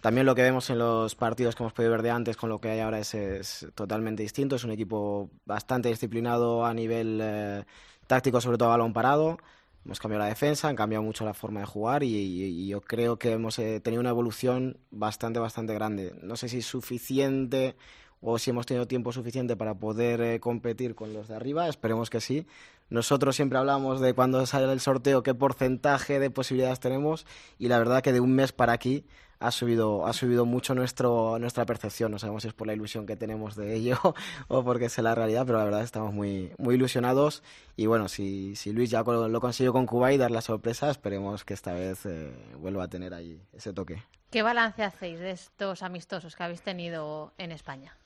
[0.00, 2.58] También lo que vemos en los partidos que hemos podido ver de antes con lo
[2.58, 4.56] que hay ahora es, es totalmente distinto.
[4.56, 7.64] Es un equipo bastante disciplinado a nivel eh,
[8.08, 9.38] táctico, sobre todo a balón parado.
[9.84, 12.80] Hemos cambiado la defensa, han cambiado mucho la forma de jugar y, y- y yo
[12.80, 16.14] creo que hemos eh, tenido una evolución bastante, bastante grande.
[16.22, 17.76] No sé si suficiente
[18.20, 22.10] o si hemos tenido tiempo suficiente para poder eh, competir con los de arriba, esperemos
[22.10, 22.46] que sí.
[22.90, 27.26] Nosotros siempre hablamos de cuando sale el sorteo qué porcentaje de posibilidades tenemos
[27.58, 29.04] y la verdad que de un mes para aquí
[29.38, 32.12] ha subido, ha subido mucho nuestro, nuestra percepción.
[32.12, 33.98] No sabemos si es por la ilusión que tenemos de ello
[34.48, 37.42] o porque es la realidad, pero la verdad estamos muy, muy ilusionados
[37.74, 41.44] y bueno, si, si Luis ya lo consiguió con Cuba y dar la sorpresa, esperemos
[41.44, 44.02] que esta vez eh, vuelva a tener ahí ese toque.
[44.30, 47.96] ¿Qué balance hacéis de estos amistosos que habéis tenido en España?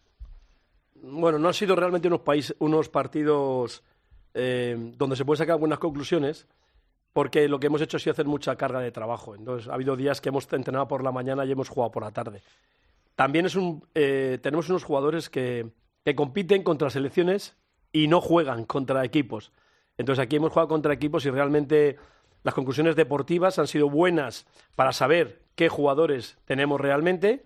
[1.07, 3.82] Bueno, no han sido realmente unos, país, unos partidos
[4.32, 6.46] eh, donde se pueden sacar buenas conclusiones,
[7.12, 9.34] porque lo que hemos hecho ha sido hacer mucha carga de trabajo.
[9.34, 12.11] Entonces, ha habido días que hemos entrenado por la mañana y hemos jugado por la
[12.11, 12.42] tarde.
[13.14, 15.70] También es un, eh, tenemos unos jugadores que,
[16.05, 17.55] que compiten contra selecciones
[17.92, 19.52] y no juegan contra equipos.
[19.98, 21.96] Entonces, aquí hemos jugado contra equipos y realmente
[22.42, 27.44] las conclusiones deportivas han sido buenas para saber qué jugadores tenemos realmente,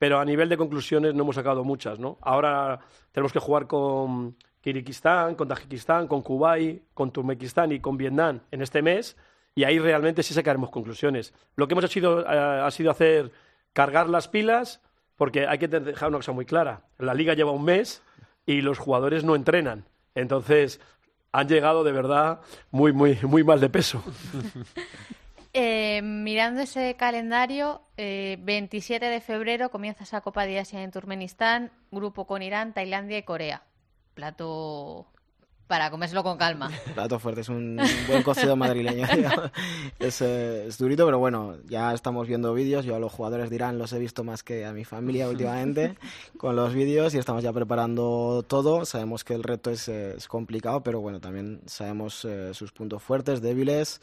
[0.00, 2.16] pero a nivel de conclusiones no hemos sacado muchas, ¿no?
[2.22, 2.80] Ahora
[3.12, 8.62] tenemos que jugar con Kirguistán, con Tajikistán, con Kuwait, con Turkmenistán y con Vietnam en
[8.62, 9.14] este mes
[9.54, 11.34] y ahí realmente sí sacaremos conclusiones.
[11.54, 13.30] Lo que hemos hecho eh, ha sido hacer
[13.74, 14.80] cargar las pilas
[15.16, 16.86] porque hay que dejar una cosa muy clara.
[16.96, 18.02] La liga lleva un mes
[18.46, 19.84] y los jugadores no entrenan.
[20.14, 20.80] Entonces
[21.30, 22.40] han llegado de verdad
[22.70, 24.02] muy, muy, muy mal de peso.
[25.52, 31.72] Eh, mirando ese calendario, eh, 27 de febrero comienza esa Copa de Asia en Turkmenistán,
[31.90, 33.64] grupo con Irán, Tailandia y Corea.
[34.14, 35.06] Plato
[35.70, 36.68] para comérselo con calma.
[36.94, 39.06] Plato fuerte, es un buen cocido madrileño.
[40.00, 42.84] es, eh, es durito, pero bueno, ya estamos viendo vídeos.
[42.84, 45.96] Yo a los jugadores de Irán los he visto más que a mi familia últimamente
[46.36, 48.84] con los vídeos y estamos ya preparando todo.
[48.84, 53.00] Sabemos que el reto es, eh, es complicado, pero bueno, también sabemos eh, sus puntos
[53.00, 54.00] fuertes, débiles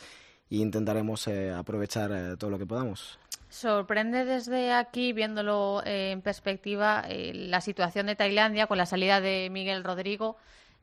[0.49, 3.19] e intentaremos eh, aprovechar eh, todo lo que podamos.
[3.49, 9.49] Sorprende desde aquí, viéndolo eh, en perspectiva, la situación de Tailandia con la salida de
[9.49, 10.37] Miguel Rodrigo.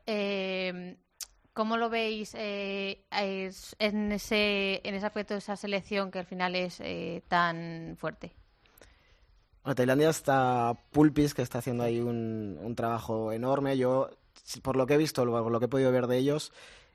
[0.07, 0.97] Eh,
[1.53, 6.57] ¿Cómo lo veis es- en, ese, en ese aspecto de esa selección que al final
[6.57, 6.83] es
[7.29, 8.33] tan fuerte?
[9.63, 13.79] Bueno, Tailandia está Pulpis, que está haciendo ahí un, un trabajo enorme.
[13.79, 14.11] Yo,
[14.63, 16.53] por lo que he visto, por lo que he podido ver de ellos,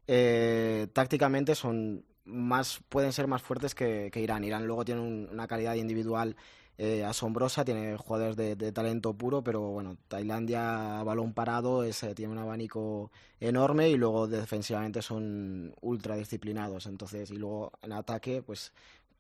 [0.08, 4.44] eh, tácticamente son más, pueden ser más fuertes que, que Irán.
[4.44, 6.36] Irán luego tiene un- una calidad individual
[6.78, 12.16] eh, asombrosa, tiene jugadores de, de talento puro, pero bueno, Tailandia balón parado es, eh,
[12.16, 13.12] tiene un abanico
[13.42, 16.86] enorme y luego defensivamente son ultra disciplinados.
[16.86, 18.72] Entonces, y luego en ataque, pues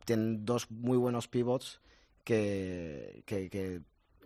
[0.05, 1.82] tienen dos muy buenos pivots
[2.24, 3.82] que, que, que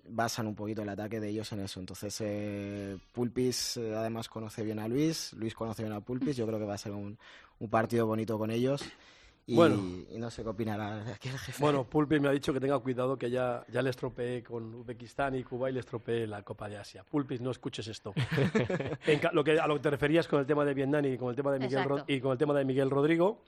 [0.07, 1.79] basan un poquito el ataque de ellos en eso.
[1.79, 6.45] Entonces, eh, Pulpis eh, además conoce bien a Luis, Luis conoce bien a Pulpis, yo
[6.45, 7.17] creo que va a ser un,
[7.63, 8.83] un partido bonito con ellos.
[9.45, 9.75] Y, Bueno.
[10.09, 11.61] y no sé qué opinará aquí el jefe.
[11.61, 15.35] Bueno, Pulpi me ha dicho que tenga cuidado que ya, ya le estropeé con Uzbekistán
[15.35, 17.03] y Cuba y le estropeé la Copa de Asia.
[17.03, 18.13] Pulpis, no escuches esto.
[19.07, 21.29] En lo que, a lo que te referías con el tema de Vietnam y con
[21.29, 22.13] el tema de Miguel, Ro- Exacto.
[22.13, 23.41] y con el tema de Miguel Rodrigo,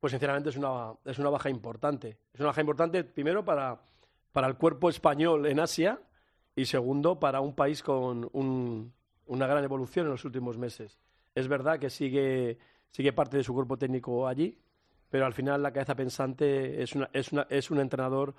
[0.00, 2.16] pues sinceramente es una, es una baja importante.
[2.32, 3.80] Es una baja importante primero para,
[4.32, 6.00] para el cuerpo español en Asia
[6.56, 8.92] y segundo para un país con un-
[9.26, 10.98] una gran evolución en los últimos meses.
[11.36, 12.58] Es verdad que sigue,
[12.90, 14.58] sigue parte de su cuerpo técnico allí,
[15.10, 18.34] pero al final la cabeza pensante es, una- es, una- es un entrenador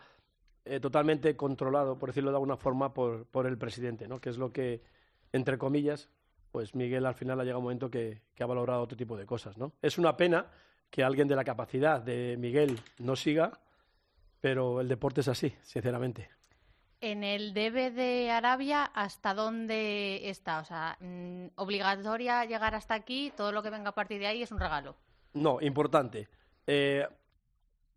[0.65, 4.19] eh, totalmente controlado, por decirlo de alguna forma, por, por el presidente, ¿no?
[4.19, 4.81] que es lo que,
[5.31, 6.09] entre comillas,
[6.51, 9.25] pues Miguel al final ha llegado un momento que, que ha valorado otro tipo de
[9.25, 9.57] cosas.
[9.57, 9.73] ¿no?
[9.81, 10.47] Es una pena
[10.89, 13.59] que alguien de la capacidad de Miguel no siga,
[14.41, 16.29] pero el deporte es así, sinceramente.
[17.01, 20.59] En el DB de Arabia, ¿hasta dónde está?
[20.59, 24.41] O sea, mm, obligatoria llegar hasta aquí, todo lo que venga a partir de ahí
[24.41, 24.95] es un regalo.
[25.33, 26.27] No, importante.
[26.67, 27.07] Eh,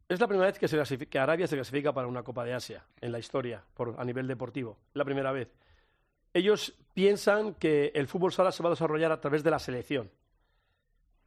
[0.09, 2.85] es la primera vez que, se que Arabia se clasifica para una Copa de Asia
[3.01, 4.79] en la historia, por, a nivel deportivo.
[4.95, 5.49] La primera vez.
[6.33, 10.11] Ellos piensan que el fútbol sala se va a desarrollar a través de la selección.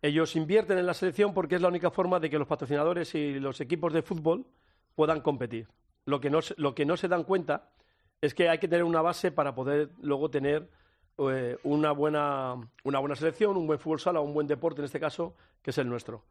[0.02, 3.40] Ellos invierten en la selección porque es la única forma de que los patrocinadores y
[3.40, 4.46] los equipos de fútbol
[4.96, 5.68] puedan competir.
[6.06, 7.70] Lo que no, lo que no se dan cuenta
[8.22, 10.70] es que hay que tener una base para poder luego tener
[11.18, 15.00] eh, una, buena, una buena selección, un buen fútbol sala, un buen deporte en este
[15.00, 16.24] caso, que es el nuestro.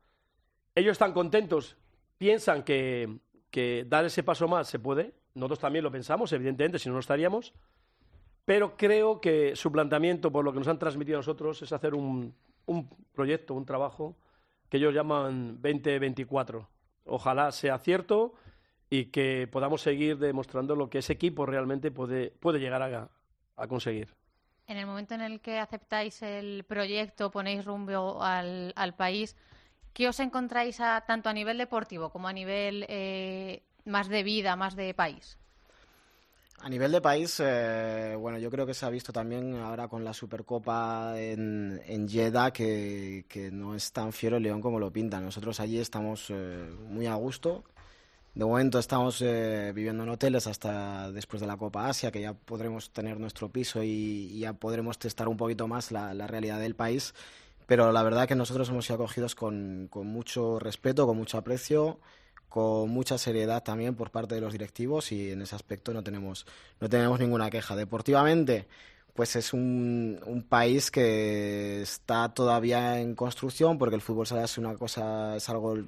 [0.74, 1.76] Ellos están contentos,
[2.18, 3.18] piensan que,
[3.50, 5.14] que dar ese paso más se puede.
[5.34, 7.54] Nosotros también lo pensamos, evidentemente, si no, no estaríamos.
[8.44, 11.94] Pero creo que su planteamiento, por lo que nos han transmitido a nosotros, es hacer
[11.94, 12.34] un,
[12.66, 14.16] un proyecto, un trabajo
[14.68, 16.68] que ellos llaman 2024.
[17.06, 18.34] Ojalá sea cierto
[18.90, 23.10] y que podamos seguir demostrando lo que ese equipo realmente puede, puede llegar a,
[23.56, 24.08] a conseguir.
[24.66, 29.36] En el momento en el que aceptáis el proyecto, ponéis rumbo al, al país,
[29.94, 34.56] ¿qué os encontráis a- tanto a nivel deportivo como a nivel eh, más de vida,
[34.56, 35.38] más de país?
[36.60, 40.04] A nivel de país, eh, bueno, yo creo que se ha visto también ahora con
[40.04, 44.90] la Supercopa en, en Jeddah que, que no es tan fiero el León como lo
[44.92, 45.24] pintan.
[45.24, 47.64] Nosotros allí estamos eh, muy a gusto.
[48.34, 52.34] De momento estamos eh, viviendo en hoteles hasta después de la Copa Asia, que ya
[52.34, 53.86] podremos tener nuestro piso y,
[54.32, 57.14] y ya podremos testar un poquito más la, realidad del país.
[57.66, 62.00] Pero la verdad que nosotros hemos sido acogidos con, mucho respeto, con mucho aprecio
[62.48, 66.46] con mucha seriedad también por parte de los directivos y en ese aspecto no tenemos,
[66.80, 67.74] no tenemos ninguna queja.
[67.74, 68.68] Deportivamente,
[69.12, 74.76] pues es un, un país que está todavía en construcción porque el fútbol es una
[74.76, 75.78] cosa, es algo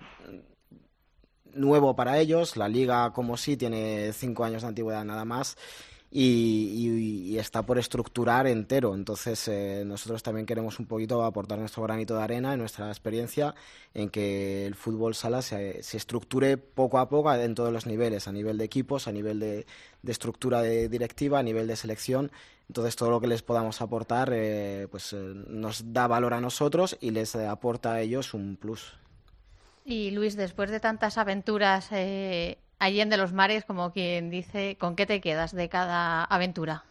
[1.57, 2.57] nuevo para ellos.
[2.57, 5.57] La liga, como sí, tiene cinco años de antigüedad nada más.
[6.11, 8.95] Y, y- y está por estructurar entero.
[8.95, 13.55] Entonces, eh, nosotros también queremos un poquito aportar nuestro granito de arena y nuestra experiencia
[13.93, 18.29] en que el fútbol sala se, se estructure poco a poco en todos los niveles,
[18.29, 19.67] a nivel de equipos, a nivel de,
[20.03, 22.31] de estructura de directiva, a nivel de selección.
[22.69, 25.17] Entonces, todo lo que les podamos aportar eh, pues, eh,
[25.49, 28.95] nos da valor a nosotros y les aporta a ellos un plus.
[29.89, 35.07] Y Luis, después de tantas aventuras eh, allende los mares, como quien dice, ¿con qué
[35.07, 36.85] te quedas de cada aventura?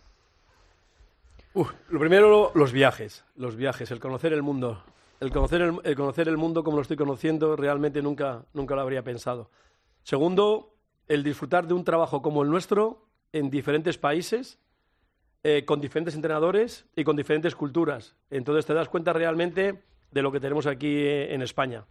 [1.53, 3.25] Uf, lo primero, los viajes.
[3.35, 4.81] Los viajes, el conocer el mundo.
[5.19, 8.81] El conocer el, el conocer el mundo como lo estoy conociendo, realmente nunca, nunca lo
[8.81, 9.51] habría pensado.
[10.03, 10.73] Segundo,
[11.09, 14.57] el disfrutar de un trabajo como el nuestro en diferentes países,
[15.43, 18.15] eh, con diferentes entrenadores y con diferentes culturas.
[18.29, 21.85] Entonces te das cuenta realmente de lo que tenemos aquí eh, en España.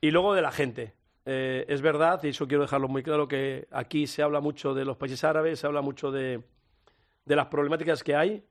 [0.00, 0.94] Y luego de la gente.
[1.26, 4.84] Eh, es verdad, y eso quiero dejarlo muy claro, que aquí se habla mucho de
[4.84, 6.42] los países árabes, se habla mucho de,
[7.26, 8.42] las problemáticas que hay.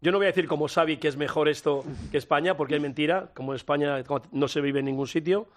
[0.00, 2.82] Yo no voy a decir como Xavi que es mejor esto que España, porque es
[2.82, 5.48] mentira, como España como no se vive en ningún sitio.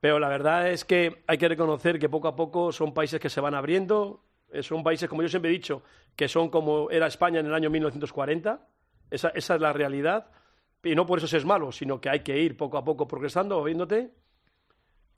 [0.00, 3.28] Pero la verdad es que hay que reconocer que poco a poco son países que
[3.28, 5.82] se van abriendo, eh, son países, como yo siempre he dicho,
[6.16, 8.66] que son como era España en el año 1940.
[9.10, 10.30] Esa, esa es la realidad.
[10.82, 13.62] Y no por eso es malo, sino que hay que ir poco a poco progresando,
[13.62, 14.12] viéndote.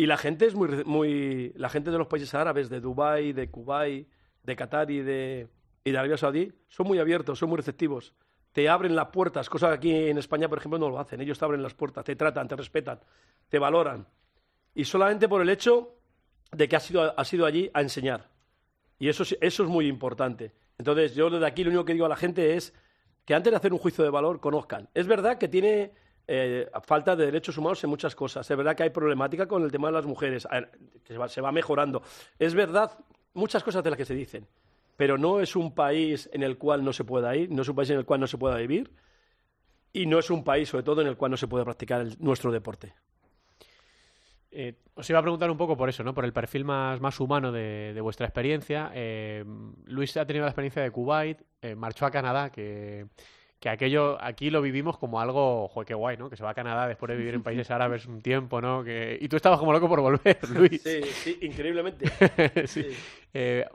[0.01, 3.51] Y la gente es muy, muy la gente de los países árabes, de Dubái, de
[3.51, 4.09] Kuwait,
[4.42, 5.46] de Qatar y de,
[5.84, 8.14] y de Arabia Saudí, son muy abiertos, son muy receptivos.
[8.53, 11.20] Te abren las puertas, cosa que aquí en España, por ejemplo, no lo hacen.
[11.20, 12.98] Ellos te abren las puertas, te tratan, te respetan,
[13.51, 14.07] te valoran.
[14.74, 15.98] Y solamente por el hecho
[16.51, 18.30] de que has sido, has allí a enseñar.
[18.98, 20.55] Y eso, es- eso es muy importante.
[20.78, 22.72] Entonces, yo desde aquí lo único que digo a la gente es
[23.26, 24.88] que antes de hacer un juicio de valor, conozcan.
[24.94, 25.92] Es verdad que tiene
[26.33, 28.49] eh, falta de derechos humanos en muchas cosas.
[28.49, 30.47] Es verdad que hay problemática con el tema de las mujeres,
[31.05, 32.03] que se va, mejorando.
[32.39, 32.97] Es verdad
[33.35, 34.47] muchas cosas de las que se dicen,
[34.97, 37.74] pero no es un país en el cual no se pueda ir, no es un
[37.74, 38.93] país en el cual no se pueda vivir
[39.93, 42.53] y no es un país, sobre todo, en el cual no se puede practicar nuestro
[42.53, 42.95] deporte.
[44.53, 46.14] Eh, os iba a preguntar un poco por eso, ¿no?
[46.14, 48.93] Por el perfil más, más humano de, de vuestra experiencia.
[48.95, 49.45] Eh,
[49.87, 53.07] Luis ha tenido la experiencia de Kuwait, eh, marchó a Canadá, que,
[53.61, 56.28] que aquello aquí lo vivimos como algo, joder, qué guay, ¿no?
[56.30, 58.82] Que se va a Canadá después de vivir en países árabes un tiempo, ¿no?
[58.82, 60.82] Que, y tú estabas como loco por volver, Luis.
[60.82, 62.11] Sí, sí, increíblemente.
[62.66, 62.86] Sí.
[63.34, 63.66] Eh,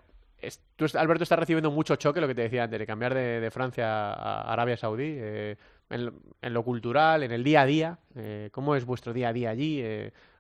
[0.42, 3.40] es- tú, Alberto, estás recibiendo mucho choque, lo que te decía antes, de cambiar de,
[3.40, 5.56] de Francia a Arabia Saudí, eh,
[5.90, 8.00] en, lo- en lo cultural, en el día a día.
[8.16, 9.80] eh, ¿Cómo es vuestro día a día allí?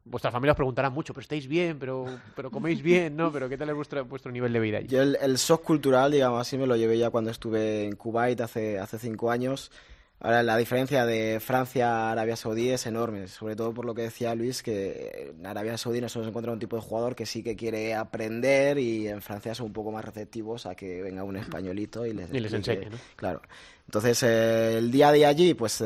[0.05, 3.31] Vuestras familias os preguntarán mucho, pero estáis bien, pero, pero coméis bien, ¿no?
[3.31, 4.87] Pero ¿qué tal es vuestro, vuestro nivel de vida allí?
[4.87, 8.39] Yo el, el shock cultural, digamos así, me lo llevé ya cuando estuve en Kuwait
[8.39, 9.71] hace, hace cinco años.
[10.19, 14.03] Ahora, la diferencia de Francia a Arabia Saudí es enorme, sobre todo por lo que
[14.03, 17.43] decía Luis, que en Arabia Saudí nos hemos encontrado un tipo de jugador que sí
[17.43, 21.35] que quiere aprender y en Francia son un poco más receptivos a que venga un
[21.35, 22.97] españolito y les, Y les enseñe, ¿no?
[23.17, 23.41] Claro.
[23.88, 25.86] Entonces, eh, el día día allí, pues eh,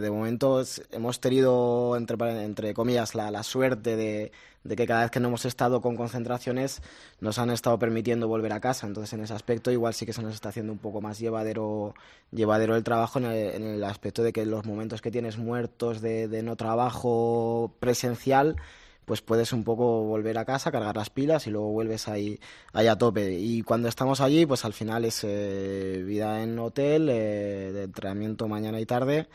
[0.00, 0.62] de momento
[0.92, 4.32] hemos tenido, entre, entre comillas, la, la suerte de,
[4.62, 6.82] de que cada vez que no hemos estado con concentraciones
[7.20, 8.86] nos han estado permitiendo volver a casa.
[8.86, 11.94] Entonces, en ese aspecto, igual sí que se nos está haciendo un poco más llevadero,
[12.30, 16.00] llevadero el trabajo en el, en el aspecto de que los momentos que tienes muertos
[16.00, 18.56] de, de no trabajo presencial
[19.04, 22.38] pues puedes un poco volver a casa, cargar las pilas y luego vuelves ahí,
[22.72, 23.38] ahí a tope.
[23.38, 28.48] Y cuando estamos allí, pues al final es eh, vida en hotel, eh, de entrenamiento
[28.48, 29.28] mañana y tarde.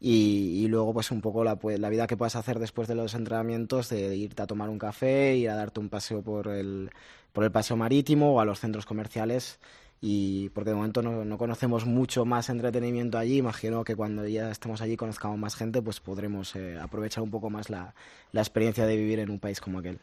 [0.00, 2.94] Y, y luego pues un poco la, pues, la vida que puedas hacer después de
[2.94, 6.90] los entrenamientos, de irte a tomar un café, ir a darte un paseo por el,
[7.32, 9.58] por el paseo marítimo o a los centros comerciales.
[10.06, 14.50] Y porque de momento no, no conocemos mucho más entretenimiento allí, imagino que cuando ya
[14.50, 17.94] estemos allí conozcamos más gente, pues podremos eh, aprovechar un poco más la,
[18.30, 19.98] la experiencia de vivir en un país como aquel.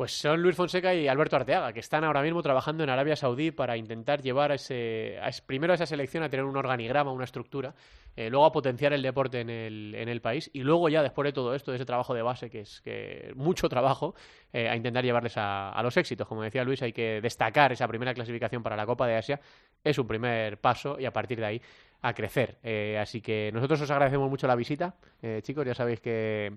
[0.00, 3.50] Pues son Luis Fonseca y Alberto Arteaga, que están ahora mismo trabajando en Arabia Saudí
[3.50, 7.24] para intentar llevar a ese, a primero a esa selección a tener un organigrama, una
[7.24, 7.74] estructura,
[8.16, 11.26] eh, luego a potenciar el deporte en el, en el país y luego ya después
[11.26, 14.14] de todo esto, de ese trabajo de base, que es que mucho trabajo,
[14.54, 16.26] eh, a intentar llevarles a, a los éxitos.
[16.26, 19.38] Como decía Luis, hay que destacar esa primera clasificación para la Copa de Asia,
[19.84, 21.62] es un primer paso y a partir de ahí
[22.00, 22.56] a crecer.
[22.62, 24.94] Eh, así que nosotros os agradecemos mucho la visita,
[25.42, 26.56] chicos, ya sabéis que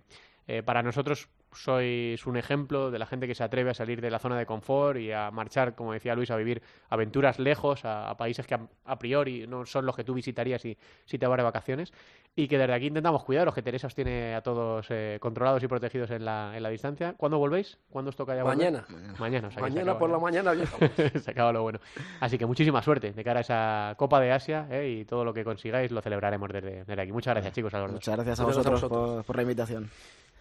[0.66, 4.20] para nosotros sois un ejemplo de la gente que se atreve a salir de la
[4.20, 8.18] zona de confort y a marchar, como decía Luis, a vivir aventuras lejos, a, a
[8.18, 11.38] países que a, a priori no son los que tú visitarías si, si te vas
[11.38, 11.94] de vacaciones.
[12.36, 15.68] Y que desde aquí intentamos cuidaros, que Teresa os tiene a todos eh, controlados y
[15.68, 17.14] protegidos en la, en la distancia.
[17.16, 17.78] ¿Cuándo volvéis?
[17.92, 18.58] ¿Cuándo os toca ya volver?
[18.58, 18.86] Mañana.
[19.20, 20.52] Mañana, o sea Mañana acaba por la mañana
[21.22, 21.80] se acaba lo bueno.
[22.20, 25.32] Así que muchísima suerte de cara a esa Copa de Asia eh, y todo lo
[25.32, 27.12] que consigáis lo celebraremos desde, desde aquí.
[27.12, 27.72] Muchas gracias, chicos.
[27.76, 27.96] A los dos.
[27.98, 29.92] Muchas gracias a vosotros, Por, por la invitación.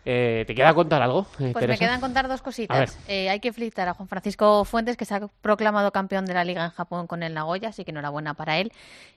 [0.04, 2.98] Eh, ¿Te queda contar algo, eh, Pues me quedan contar dos cositas.
[3.06, 6.42] Eh, hay que felicitar a Juan Francisco Fuentes, que se ha proclamado campeón de la
[6.44, 8.72] Liga en Japón con el Nagoya, así que enhorabuena para él.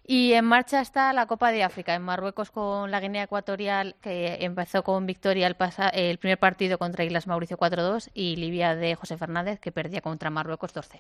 [0.06, 4.38] Y en marcha está la Copa de África, en Marruecos con la Guinea Ecuatorial, que
[4.42, 8.94] empezó con victoria el, pasa- el primer partido contra Islas Mauricio 4-2, y Libia de
[8.94, 11.00] José Fernández, que perdía contra Marruecos 2-0.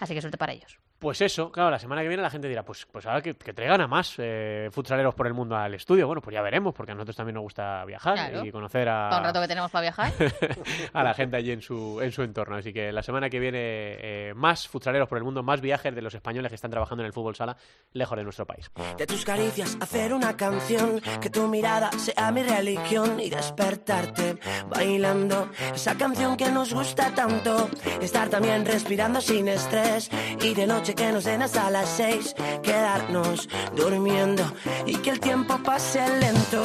[0.00, 0.78] Así que suerte para ellos.
[1.00, 3.54] Pues eso, claro, la semana que viene la gente dirá, pues, pues ahora que, que
[3.54, 6.06] traigan a más eh, futsaleros por el mundo al estudio.
[6.06, 8.44] Bueno, pues ya veremos, porque a nosotros también nos gusta viajar Claro.
[8.44, 10.12] y conocer a, Todo un rato que tenemos para viajar.
[10.92, 12.56] a la gente allí en su, en su entorno.
[12.56, 16.02] Así que la semana que viene eh, más futsaleros por el mundo, más viajes de
[16.02, 17.56] los españoles que están trabajando en el fútbol sala
[17.94, 18.70] lejos de nuestro país.
[18.98, 24.38] De tus caricias hacer una canción, que tu mirada sea mi religión y despertarte
[24.68, 27.70] bailando esa canción que nos gusta tanto.
[28.02, 30.10] Estar también respirando sin estrés
[30.42, 34.44] y de noche que nos den hasta las seis, quedarnos durmiendo
[34.86, 36.62] y que el tiempo pase lento.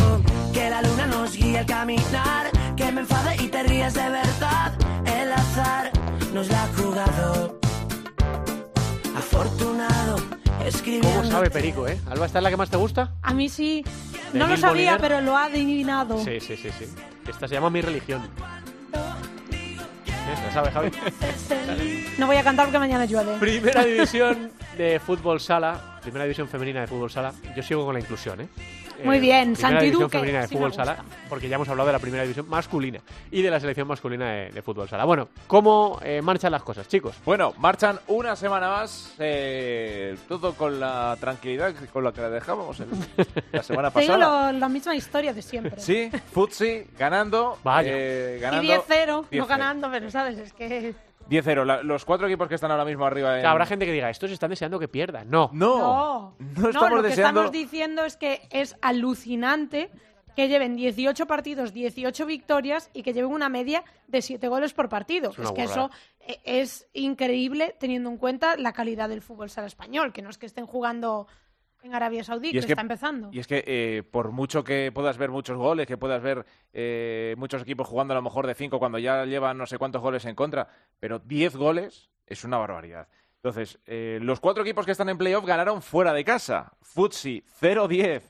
[0.54, 4.74] Que la luna nos guíe al caminar, que me enfade y te rías de verdad.
[5.06, 5.92] El azar
[6.34, 7.60] nos la ha jugado.
[9.16, 10.18] Afortunado,
[10.66, 11.20] escribiendo.
[11.20, 12.00] ¿Cómo sabe Perico, eh?
[12.10, 13.14] Alba, ¿esta es la que más te gusta?
[13.22, 13.84] A mí sí.
[14.34, 16.24] ¿De No lo sabía, pero lo ha adivinado.
[16.24, 16.86] Sí, sí, sí, sí.
[17.28, 18.22] Esta se llama Mi Religión.
[20.32, 20.92] Esta, ¿sabes, Javi?
[22.18, 23.38] No voy a cantar porque mañana llueve.
[23.38, 27.34] Primera división de fútbol sala, primera división femenina de fútbol sala.
[27.56, 28.48] Yo sigo con la inclusión, ¿eh?
[29.04, 31.88] Muy bien, primera Santi división Duque, femenina de sí fútbol sala, porque ya hemos hablado
[31.88, 33.00] de la primera división masculina
[33.30, 35.04] y de la selección masculina de, de fútbol sala.
[35.04, 37.14] Bueno, ¿cómo eh, marchan las cosas, chicos?
[37.26, 42.80] Bueno, marchan una semana más, eh, todo con la tranquilidad con la que la dejábamos
[42.80, 42.88] en
[43.52, 44.52] la semana pasada.
[44.52, 45.80] lo- la misma historia de siempre.
[45.82, 47.58] Sí, Futsi ganando.
[47.66, 47.92] Vaya.
[47.94, 49.48] eh, Y ganando 10-0, no 10-0.
[49.48, 50.96] ganando, pero sabes, es que...
[51.30, 51.66] 10-0.
[51.66, 53.46] La- Los cuatro equipos que están ahora mismo arriba en...
[53.46, 55.30] Habrá gente que diga, estos están deseando que pierdan.
[55.30, 55.50] No.
[55.54, 59.90] No, No, no estamos lo que estamos diciendo es que es alucinante
[60.36, 64.90] que lleven 18 partidos, 18 victorias y que lleven una media de 7 goles por
[64.90, 65.32] partido.
[65.42, 70.12] Es que eso eh, es increíble teniendo en cuenta la calidad del fútbol sala español,
[70.12, 71.28] que no es que estén jugando
[71.86, 73.30] en Arabia Saudí, que, es que- está empezando.
[73.32, 77.36] Y es que eh, por mucho que puedas ver muchos goles, que puedas ver eh,
[77.38, 80.26] muchos equipos jugando a lo mejor de 5 cuando ya llevan no sé cuántos goles
[80.26, 80.68] en contra,
[81.00, 83.08] pero 10 goles es una barbaridad.
[83.36, 86.74] Entonces, eh, los cuatro equipos que están en playoff ganaron fuera de casa.
[86.82, 88.24] Futsi 0-10.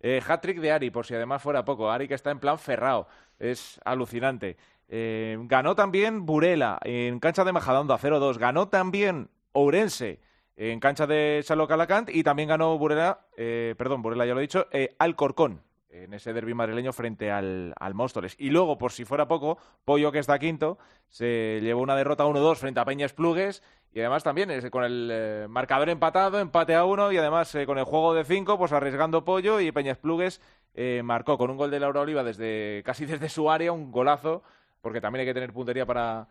[0.00, 1.90] Eh, Hat-trick de Ari, por si además fuera poco.
[1.90, 3.06] Ari que está en plan ferrao.
[3.38, 4.56] Es alucinante.
[4.88, 8.36] Ganó también Burela en cancha de Majadahonda 0-2.
[8.38, 10.20] Ganó también Ourense
[10.56, 14.42] en cancha de Salo Calacant y también ganó Burela, eh, perdón, Burela ya lo he
[14.42, 18.34] dicho, eh, Alcorcón en ese derbi madrileño frente al, al Móstoles.
[18.38, 20.78] Y luego, por si fuera poco, Pollo, que está quinto,
[21.08, 25.10] se llevó una derrota 1-2 frente a Peñas Plugues y además también eh, con el
[25.12, 28.72] eh, marcador empatado, empate a uno y además eh, con el juego de cinco, pues
[28.72, 30.40] arriesgando Pollo y Peñas Plugues
[31.04, 34.42] marcó con un gol de Laura Oliva desde casi desde su área, un golazo,
[34.80, 36.28] porque también hay que tener puntería para,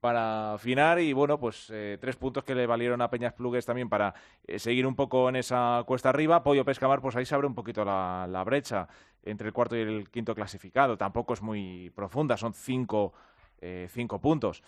[0.00, 3.88] para afinar y bueno, pues eh, tres puntos que le valieron a Peñas Plugues también
[3.88, 4.14] para
[4.46, 6.42] eh, seguir un poco en esa cuesta arriba.
[6.42, 8.88] Pollo Pescamar, pues ahí se abre un poquito la, brecha
[9.22, 10.96] entre el cuarto y el quinto clasificado.
[10.96, 13.12] Tampoco es muy profunda, son cinco,
[13.60, 14.62] eh, cinco puntos.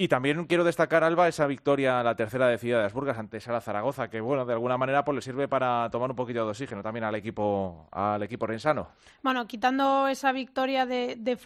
[0.00, 3.38] Y también quiero destacar, Alba, esa victoria, la tercera de Ciudad de las Burgas ante
[3.38, 6.50] Sala Zaragoza, que bueno, de alguna manera pues le sirve para tomar un poquito de
[6.52, 8.88] oxígeno también al equipo, al equipo rensano.
[9.22, 11.38] Bueno, quitando esa victoria de, de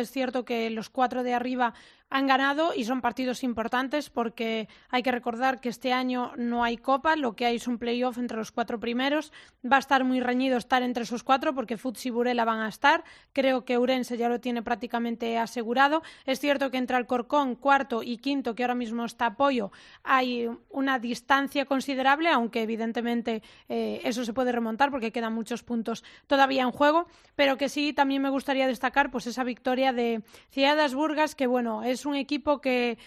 [0.00, 1.74] es cierto que los cuatro de arriba
[2.10, 6.76] han ganado y son partidos importantes porque hay que recordar que este año no hay
[6.76, 9.32] copa, lo que hay es un playoff entre los cuatro primeros.
[9.64, 12.68] Va a estar muy reñido estar entre esos cuatro porque Futsi y Burela van a
[12.68, 13.04] estar.
[13.32, 16.02] Creo que Urense ya lo tiene prácticamente asegurado.
[16.26, 19.70] Es cierto que entre Alcorcón, cuarto y quinto, que ahora mismo está apoyo,
[20.02, 26.02] hay una distancia considerable, aunque evidentemente eh, eso se puede remontar porque quedan muchos puntos
[26.26, 27.06] todavía en juego,
[27.36, 31.84] pero que sí también me gustaría destacar pues esa victoria de Ciudades Burgas, que bueno,
[31.84, 32.98] es un equipo que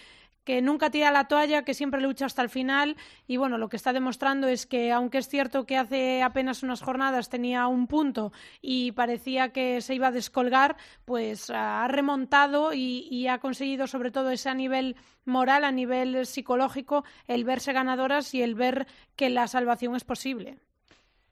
[0.62, 3.92] nunca tira la toalla, que siempre lucha hasta el final y bueno, lo que está
[3.92, 8.92] demostrando es que aunque es cierto que hace apenas unas jornadas tenía un punto y
[8.92, 14.30] parecía que se iba a descolgar, pues ha remontado y, y ha conseguido sobre todo
[14.30, 18.86] ese a nivel moral, a nivel psicológico, el verse ganadoras y el ver
[19.16, 20.58] que la salvación es posible.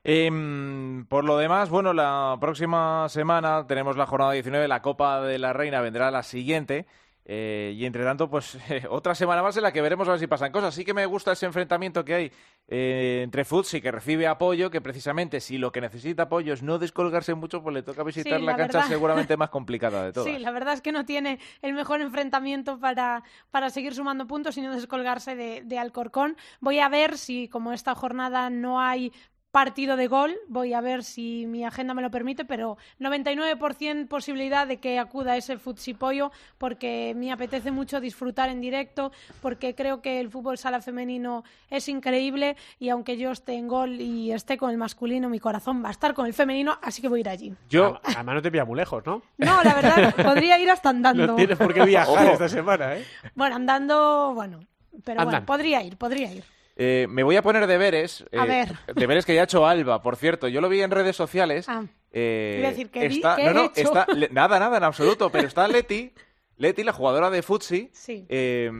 [0.04, 5.38] Em, por lo demás, bueno, la próxima semana tenemos la jornada 19, la Copa de
[5.38, 6.86] la Reina vendrá la siguiente.
[7.24, 8.58] Eh, y entre tanto, pues
[8.90, 10.74] otra semana más en la que veremos a ver si pasan cosas.
[10.74, 12.32] Sí que me gusta ese enfrentamiento que hay
[12.68, 16.78] eh, entre Futsi, que recibe apoyo, que precisamente si lo que necesita apoyo es no
[16.78, 18.88] descolgarse mucho, pues le toca visitar Sí, la, la cancha verdad.
[18.90, 20.28] seguramente más complicada de todas.
[20.32, 24.56] Sí, la verdad es que no tiene el mejor enfrentamiento para, para seguir sumando puntos
[24.56, 26.36] y no descolgarse de, de Alcorcón.
[26.60, 29.12] Voy a ver si, como esta jornada no hay
[29.52, 34.66] partido de gol, voy a ver si mi agenda me lo permite, pero 99% posibilidad
[34.66, 40.20] de que acuda ese futsipollo porque me apetece mucho disfrutar en directo, porque creo que
[40.20, 44.70] el fútbol sala femenino es increíble y aunque yo esté en gol y esté con
[44.70, 47.28] el masculino, mi corazón va a estar con el femenino, así que voy a ir
[47.28, 47.54] allí.
[47.68, 49.22] Yo, además no te pilla muy lejos, ¿no?
[49.36, 51.26] No, la verdad, podría ir hasta andando.
[51.26, 53.04] No tienes por qué viajar esta semana, ¿eh?
[53.34, 54.60] Bueno, andando, bueno,
[55.04, 56.44] pero bueno, podría ir, podría ir.
[56.76, 58.24] Eh, me voy a poner deberes.
[58.32, 58.78] A eh, ver.
[58.96, 60.48] Deberes que ya ha hecho Alba, por cierto.
[60.48, 61.68] Yo lo vi en redes sociales.
[61.68, 61.84] Ah.
[62.10, 63.80] Eh, decir, ¿qué vi- está, qué no, he no, hecho?
[63.80, 65.30] está, le- nada, nada, en absoluto.
[65.30, 66.12] Pero está Leti,
[66.56, 68.26] Leti, la jugadora de Futsi, Sí.
[68.28, 68.70] eh,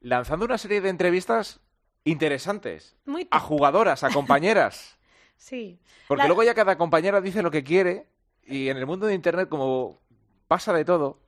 [0.00, 1.60] lanzando una serie de entrevistas
[2.04, 4.98] interesantes Muy a jugadoras, a compañeras.
[5.36, 5.80] Sí.
[6.06, 8.06] Porque La- luego ya cada compañera dice lo que quiere
[8.44, 10.00] y en el mundo de Internet como
[10.46, 11.18] pasa de todo.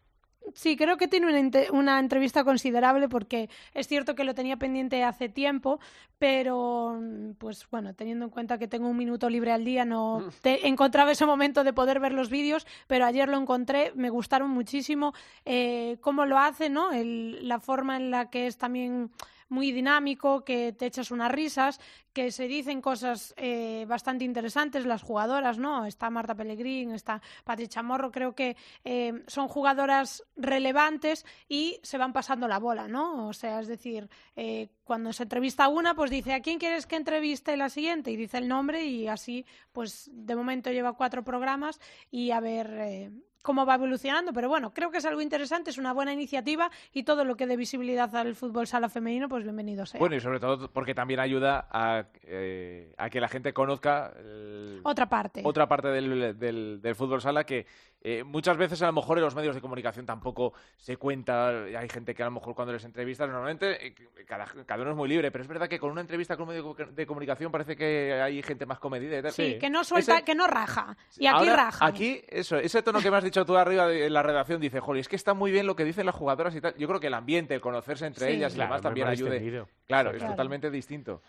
[0.52, 5.02] Sí, creo que tiene una, una entrevista considerable porque es cierto que lo tenía pendiente
[5.02, 5.80] hace tiempo,
[6.18, 10.18] pero mm, pues bueno, teniendo en cuenta que tengo un minuto libre al día, no
[10.42, 14.50] te- encontraba ese momento de poder ver los vídeos, pero ayer lo encontré, me gustaron
[14.50, 15.14] muchísimo
[15.44, 16.92] eh, cómo lo hace, ¿no?
[16.92, 19.10] El- la forma en la que es también
[19.48, 21.80] muy dinámico, que te echas unas risas,
[22.12, 25.84] que se dicen cosas eh, bastante interesantes las jugadoras, ¿no?
[25.84, 32.12] Está Marta Pellegrín, está Patri Chamorro, creo que eh, son jugadoras relevantes y se van
[32.12, 33.28] pasando la bola, ¿no?
[33.28, 36.96] O sea, es decir, eh, cuando se entrevista una, pues dice, ¿a quién quieres que
[36.96, 38.10] entreviste la siguiente?
[38.10, 41.80] Y dice el nombre y así, pues de momento lleva cuatro programas
[42.10, 43.10] y a ver eh,
[43.44, 44.32] cómo va evolucionando.
[44.32, 47.46] Pero bueno, creo que es algo interesante, es una buena iniciativa y todo lo que
[47.46, 50.00] dé visibilidad al fútbol sala femenino, pues bienvenido sea.
[50.00, 54.80] Bueno, y sobre todo porque también ayuda a, eh, a que la gente conozca el-
[54.82, 55.42] Otra parte.
[55.44, 57.66] otra parte del, del- del fútbol sala que
[58.06, 61.48] eh, muchas veces a lo mejor en los medios de comunicación tampoco se cuenta.
[61.48, 63.94] Hay gente que a lo mejor cuando les entrevistas, normalmente eh,
[64.26, 66.48] cada, cada uno es muy libre, pero es verdad que con una entrevista con un
[66.54, 69.32] medio de co- de comunicación parece que hay gente más comedida y tal.
[69.32, 70.94] Sí, que no suelta, Ese- que no raja.
[71.18, 71.86] Y aquí Ahora, raja.
[71.86, 75.00] Aquí, eso, ese tono que me has dicho tú arriba de la redacción dice, joder,
[75.00, 76.74] es que está muy bien lo que dicen las jugadoras y tal.
[76.76, 78.32] Yo creo que el ambiente, el conocerse entre Sí.
[78.34, 79.40] ellas y Claro, demás también ayude.
[79.86, 80.32] Claro, es Claro.
[80.32, 81.22] totalmente distinto.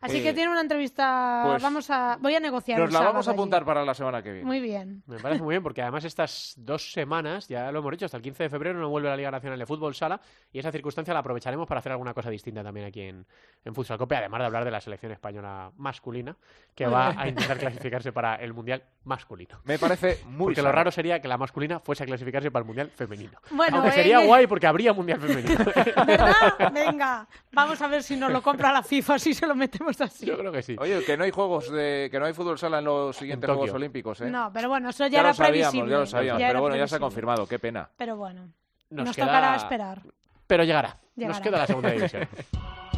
[0.00, 1.42] Así Eh, que tiene una entrevista.
[1.46, 2.18] pues, vamos a.
[2.20, 2.78] Voy a negociar.
[2.78, 3.36] Nos la vamos a allí.
[3.38, 4.46] apuntar para la semana que viene.
[4.46, 5.02] Muy bien.
[5.06, 8.22] Me parece muy bien, porque además estas dos semanas, ya lo hemos dicho, hasta el
[8.22, 10.20] 15 de febrero no vuelve la Liga Nacional de Fútbol Sala
[10.52, 13.26] y esa circunstancia la aprovecharemos para hacer alguna cosa distinta también aquí en,
[13.64, 16.36] en Futsal Cope, además de hablar de la selección española masculina,
[16.74, 19.60] que va a intentar clasificarse para el Mundial masculino.
[19.64, 20.76] Me parece muy Porque lo sano.
[20.76, 23.38] raro sería que la masculina fuese a clasificarse para el Mundial femenino.
[23.50, 24.26] Bueno, Aunque eh, sería eh.
[24.26, 25.64] guay porque habría Mundial femenino.
[26.06, 26.72] ¿Verdad?
[26.72, 30.26] Venga, vamos a ver si nos lo compra la FIFA, si se lo metemos así.
[30.26, 30.76] Yo creo que sí.
[30.78, 33.60] Oye, que no hay juegos de, que no hay fútbol sala en los siguientes Tokio.
[33.60, 34.30] Juegos Olímpicos, ¿eh?
[34.30, 35.90] No, pero bueno, eso ya, ya era lo sabíamos, previsible.
[35.92, 37.06] ya lo sabíamos, Ya pero bueno, ya se ha previsible.
[37.06, 37.88] confirmado, qué pena.
[37.96, 38.48] Pero bueno,
[38.90, 40.00] Nos nos, queda- tocará esperar.
[40.46, 40.88] Pero llegará.
[40.88, 41.40] Nos Llegará.
[41.42, 42.28] queda la segunda división.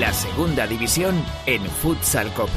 [0.00, 2.50] La segunda división en Futsal Cope.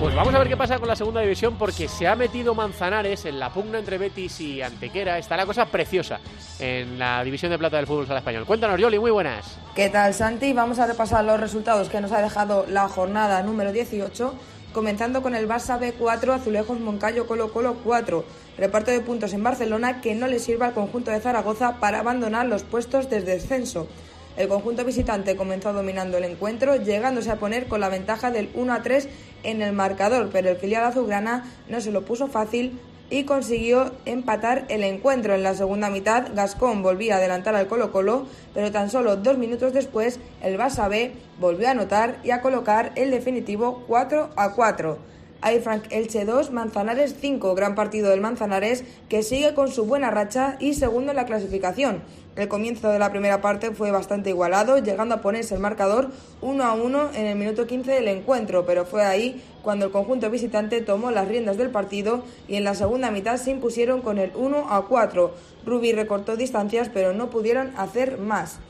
[0.00, 3.24] Pues vamos a ver qué pasa con la segunda división porque se ha metido Manzanares
[3.26, 5.18] en la pugna entre Betis y Antequera.
[5.18, 6.18] Está la cosa preciosa
[6.58, 8.46] en la división de plata del fútbol sala español.
[8.46, 9.58] Cuéntanos, Yoli, muy buenas.
[9.76, 10.52] ¿Qué tal, Santi?
[10.52, 14.34] Vamos a repasar los resultados que nos ha dejado la jornada número 18,
[14.72, 18.24] comenzando con el Barça B4, Azulejos Moncayo Colo Colo 4.
[18.58, 22.46] Reparto de puntos en Barcelona que no le sirva al conjunto de Zaragoza para abandonar
[22.46, 23.88] los puestos desde descenso.
[24.36, 28.72] El conjunto visitante comenzó dominando el encuentro, llegándose a poner con la ventaja del 1
[28.72, 29.08] a 3
[29.42, 32.78] en el marcador, pero el filial azulgrana no se lo puso fácil
[33.10, 35.34] y consiguió empatar el encuentro.
[35.34, 39.72] En la segunda mitad, Gascón volvía a adelantar al Colo-Colo, pero tan solo dos minutos
[39.72, 45.10] después, el Barça B volvió a anotar y a colocar el definitivo 4 a 4.
[45.42, 50.10] Hay Frank Elche 2, Manzanares 5, gran partido del Manzanares que sigue con su buena
[50.10, 52.02] racha y segundo en la clasificación.
[52.36, 56.10] El comienzo de la primera parte fue bastante igualado, llegando a ponerse el marcador
[56.42, 60.30] 1 a 1 en el minuto 15 del encuentro, pero fue ahí cuando el conjunto
[60.30, 64.30] visitante tomó las riendas del partido y en la segunda mitad se impusieron con el
[64.36, 65.34] 1 a 4.
[65.66, 68.60] Rubi recortó distancias, pero no pudieron hacer más.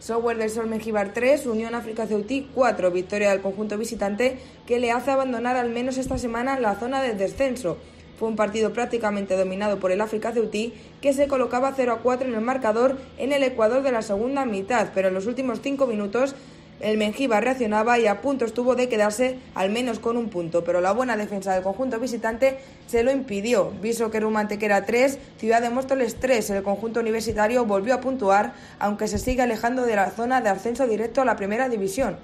[0.00, 4.90] Software del Sol Mejibar 3, Unión África Ceutí 4, victoria del conjunto visitante que le
[4.90, 7.78] hace abandonar al menos esta semana la zona de descenso.
[8.18, 12.28] Fue un partido prácticamente dominado por el África Ceutí que se colocaba 0 a 4
[12.28, 15.86] en el marcador en el Ecuador de la segunda mitad, pero en los últimos 5
[15.86, 16.34] minutos
[16.80, 20.80] el Mengibar reaccionaba y a punto estuvo de quedarse al menos con un punto, pero
[20.80, 23.70] la buena defensa del conjunto visitante se lo impidió.
[23.80, 29.08] Viso que Rumantequera 3, Ciudad de Móstoles 3, el conjunto universitario volvió a puntuar, aunque
[29.08, 32.16] se sigue alejando de la zona de ascenso directo a la primera división.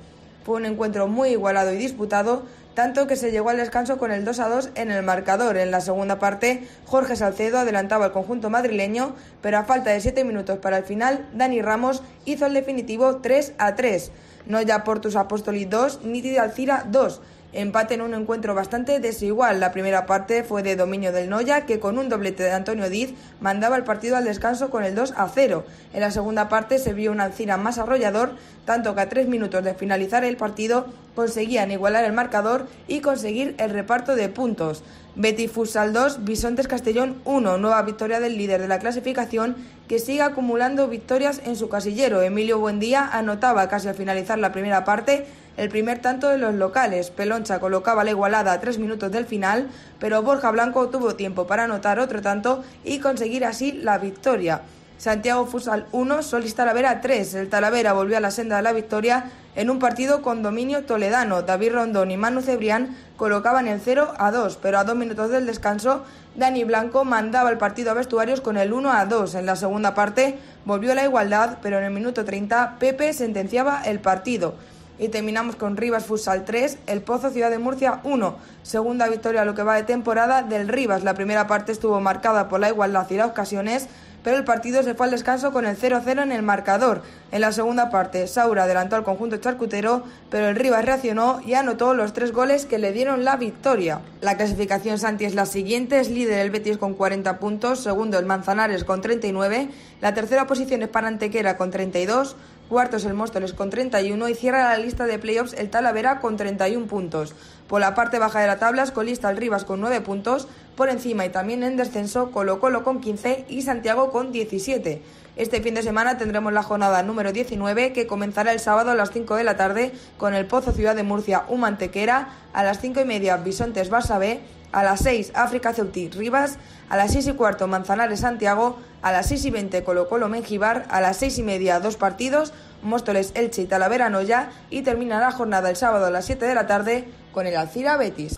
[0.44, 2.42] Fue un encuentro muy igualado y disputado,
[2.80, 5.58] tanto que se llegó al descanso con el 2 a 2 en el marcador.
[5.58, 10.24] En la segunda parte, Jorge Salcedo adelantaba al conjunto madrileño, pero a falta de 7
[10.24, 14.12] minutos para el final, Dani Ramos hizo el definitivo 3 a 3.
[14.46, 17.20] Noya Portus Apóstoli 2, Nítida Alcira 2.
[17.52, 19.58] Empate en un encuentro bastante desigual.
[19.58, 23.12] La primera parte fue de dominio del Noya, que con un doblete de Antonio Diz
[23.40, 25.64] mandaba el partido al descanso con el 2 a 0.
[25.92, 29.64] En la segunda parte se vio un Alcira más arrollador, tanto que a tres minutos
[29.64, 30.86] de finalizar el partido
[31.16, 34.84] conseguían igualar el marcador y conseguir el reparto de puntos.
[35.16, 39.56] Betis Futsal 2, Bisontes Castellón 1, nueva victoria del líder de la clasificación
[39.88, 42.22] que sigue acumulando victorias en su casillero.
[42.22, 45.26] Emilio Buendía anotaba casi al finalizar la primera parte
[45.56, 47.10] el primer tanto de los locales.
[47.10, 51.64] Peloncha colocaba la igualada a tres minutos del final, pero Borja Blanco tuvo tiempo para
[51.64, 54.62] anotar otro tanto y conseguir así la victoria.
[55.00, 57.34] Santiago Futsal 1, Solís Talavera 3.
[57.34, 61.40] El Talavera volvió a la senda de la victoria en un partido con dominio toledano.
[61.40, 65.46] David Rondón y Manu Cebrián colocaban el 0 a 2, pero a dos minutos del
[65.46, 66.04] descanso,
[66.36, 69.36] Dani Blanco mandaba el partido a vestuarios con el 1 a 2.
[69.36, 74.00] En la segunda parte volvió la igualdad, pero en el minuto 30 Pepe sentenciaba el
[74.00, 74.54] partido.
[75.00, 78.36] Y terminamos con Rivas Futsal 3, El Pozo Ciudad de Murcia 1.
[78.62, 81.04] Segunda victoria a lo que va de temporada del Rivas.
[81.04, 83.88] La primera parte estuvo marcada por la igualdad y las ocasiones,
[84.22, 87.00] pero el partido se fue al descanso con el 0-0 en el marcador.
[87.32, 91.94] En la segunda parte, Saura adelantó al conjunto charcutero, pero el Rivas reaccionó y anotó
[91.94, 94.00] los tres goles que le dieron la victoria.
[94.20, 98.26] La clasificación Santi es la siguiente, es líder el Betis con 40 puntos, segundo el
[98.26, 99.70] Manzanares con 39,
[100.02, 102.36] la tercera posición es para Antequera con 32,
[102.70, 106.36] cuarto es el Móstoles con 31 y cierra la lista de playoffs el Talavera con
[106.36, 107.34] 31 puntos.
[107.66, 110.46] Por la parte baja de la tabla es colista el Rivas con 9 puntos,
[110.76, 115.02] por encima y también en descenso Colo Colo con 15 y Santiago con 17.
[115.34, 119.10] Este fin de semana tendremos la jornada número 19 que comenzará el sábado a las
[119.10, 123.04] 5 de la tarde con el Pozo Ciudad de Murcia Humantequera, a las 5 y
[123.04, 124.38] media Bisontes Barça
[124.70, 126.56] A las 6, África Ceutí Rivas.
[126.90, 128.76] A las 6 y cuarto, Manzanares Santiago.
[129.00, 130.86] A las 6 y 20, Colo Colo Mengibar.
[130.90, 132.52] A las 6 y media, dos partidos.
[132.82, 134.50] Móstoles Elche y Talavera Noya.
[134.70, 137.96] Y termina la jornada el sábado a las 7 de la tarde con el Alcira
[137.96, 138.34] Betis.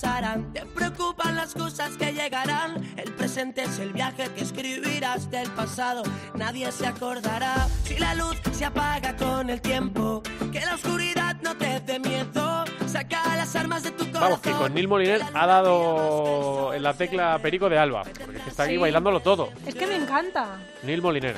[0.00, 2.82] Pasarán, te preocupan las cosas que llegarán.
[2.96, 6.02] El presente es el viaje que escribirás del pasado,
[6.34, 7.66] nadie se acordará.
[7.84, 10.22] Si la luz se apaga con el tiempo,
[10.52, 12.64] que la oscuridad no te dé miedo.
[12.86, 14.20] Saca las armas de tu corazón.
[14.22, 18.42] Vamos, que con Neil Moliner ha dado en la tecla Perico de Alba, porque es
[18.44, 18.78] que está aquí Sí.
[18.78, 19.50] bailándolo todo.
[19.66, 20.56] Es que me encanta.
[20.82, 21.36] Neil Moliner,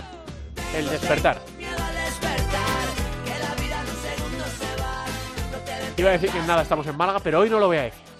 [0.76, 1.42] el despertar.
[5.96, 8.11] Iba a decir que nada, estamos en Málaga, pero hoy no lo voy a decir.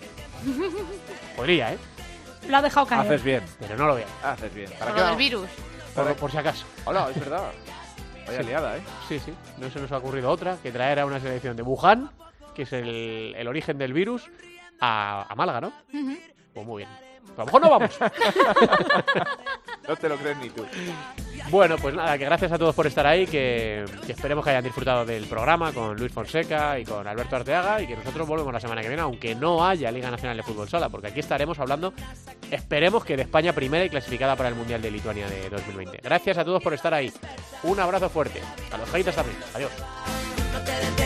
[1.37, 1.79] Podría, ¿eh?
[2.49, 3.07] Lo ha dejado caer.
[3.07, 3.43] Haces bien.
[3.61, 4.11] Pero no lo decir.
[4.23, 4.71] Haces bien.
[4.79, 5.49] Por lo del virus.
[5.95, 6.65] Por, por si acaso.
[6.85, 7.51] Hola, es verdad.
[8.27, 8.47] Vaya Sí.
[8.47, 8.81] liada, ¿eh?
[9.09, 9.33] Sí, sí.
[9.59, 12.11] No se nos ha ocurrido otra que traer a una selección de Wuhan,
[12.55, 14.31] que es el, el origen del virus,
[14.81, 15.73] a, a Málaga, ¿no?
[16.55, 16.89] Pues muy bien.
[17.37, 17.99] A lo mejor no vamos.
[19.89, 20.65] No te lo crees ni tú.
[21.51, 25.05] Bueno, pues nada, que gracias a todos por estar ahí, que, esperemos que hayan disfrutado
[25.05, 28.81] del programa con Luis Fonseca y con Alberto Arteaga y que nosotros volvemos la semana
[28.81, 31.93] que viene, aunque no haya Liga Nacional de Fútbol Sala, porque aquí estaremos hablando,
[32.51, 36.01] esperemos que de España primera y clasificada para el Mundial de Lituania de 2020.
[36.03, 37.13] Gracias a todos por estar ahí.
[37.65, 38.41] Un abrazo fuerte.
[38.73, 39.39] A los haters también.
[39.55, 41.02] Adiós.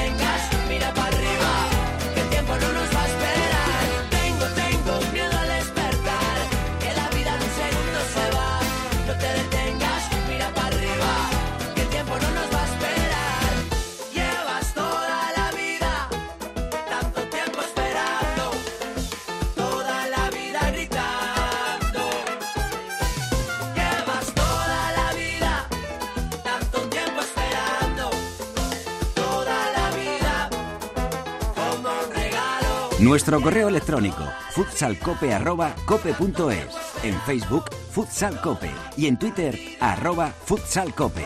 [33.07, 36.67] Nuestro correo electrónico futsalcope.cope.es,
[37.05, 41.25] en Facebook futsalcope y en Twitter arroba futsalcope.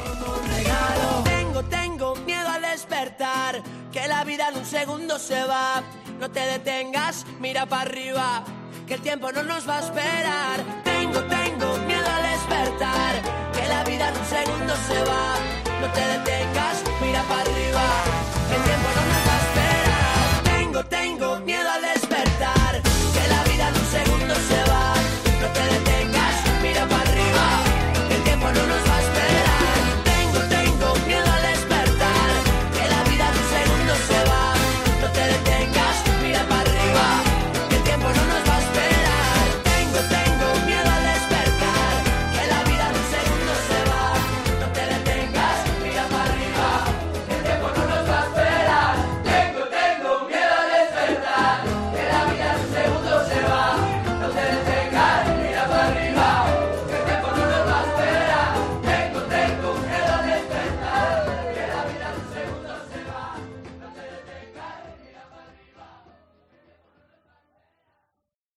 [1.25, 5.83] Tengo, tengo miedo al despertar, que la vida en un segundo se va.
[6.21, 8.45] No te detengas, mira para arriba,
[8.87, 10.63] que el tiempo no nos va a esperar.
[10.85, 13.23] Tengo, tengo miedo al despertar,
[13.55, 15.35] que la vida en un segundo se va.
[15.81, 18.03] No te detengas, mira para arriba,
[18.51, 20.43] que el tiempo no nos va a esperar.
[20.45, 21.30] Tengo, tengo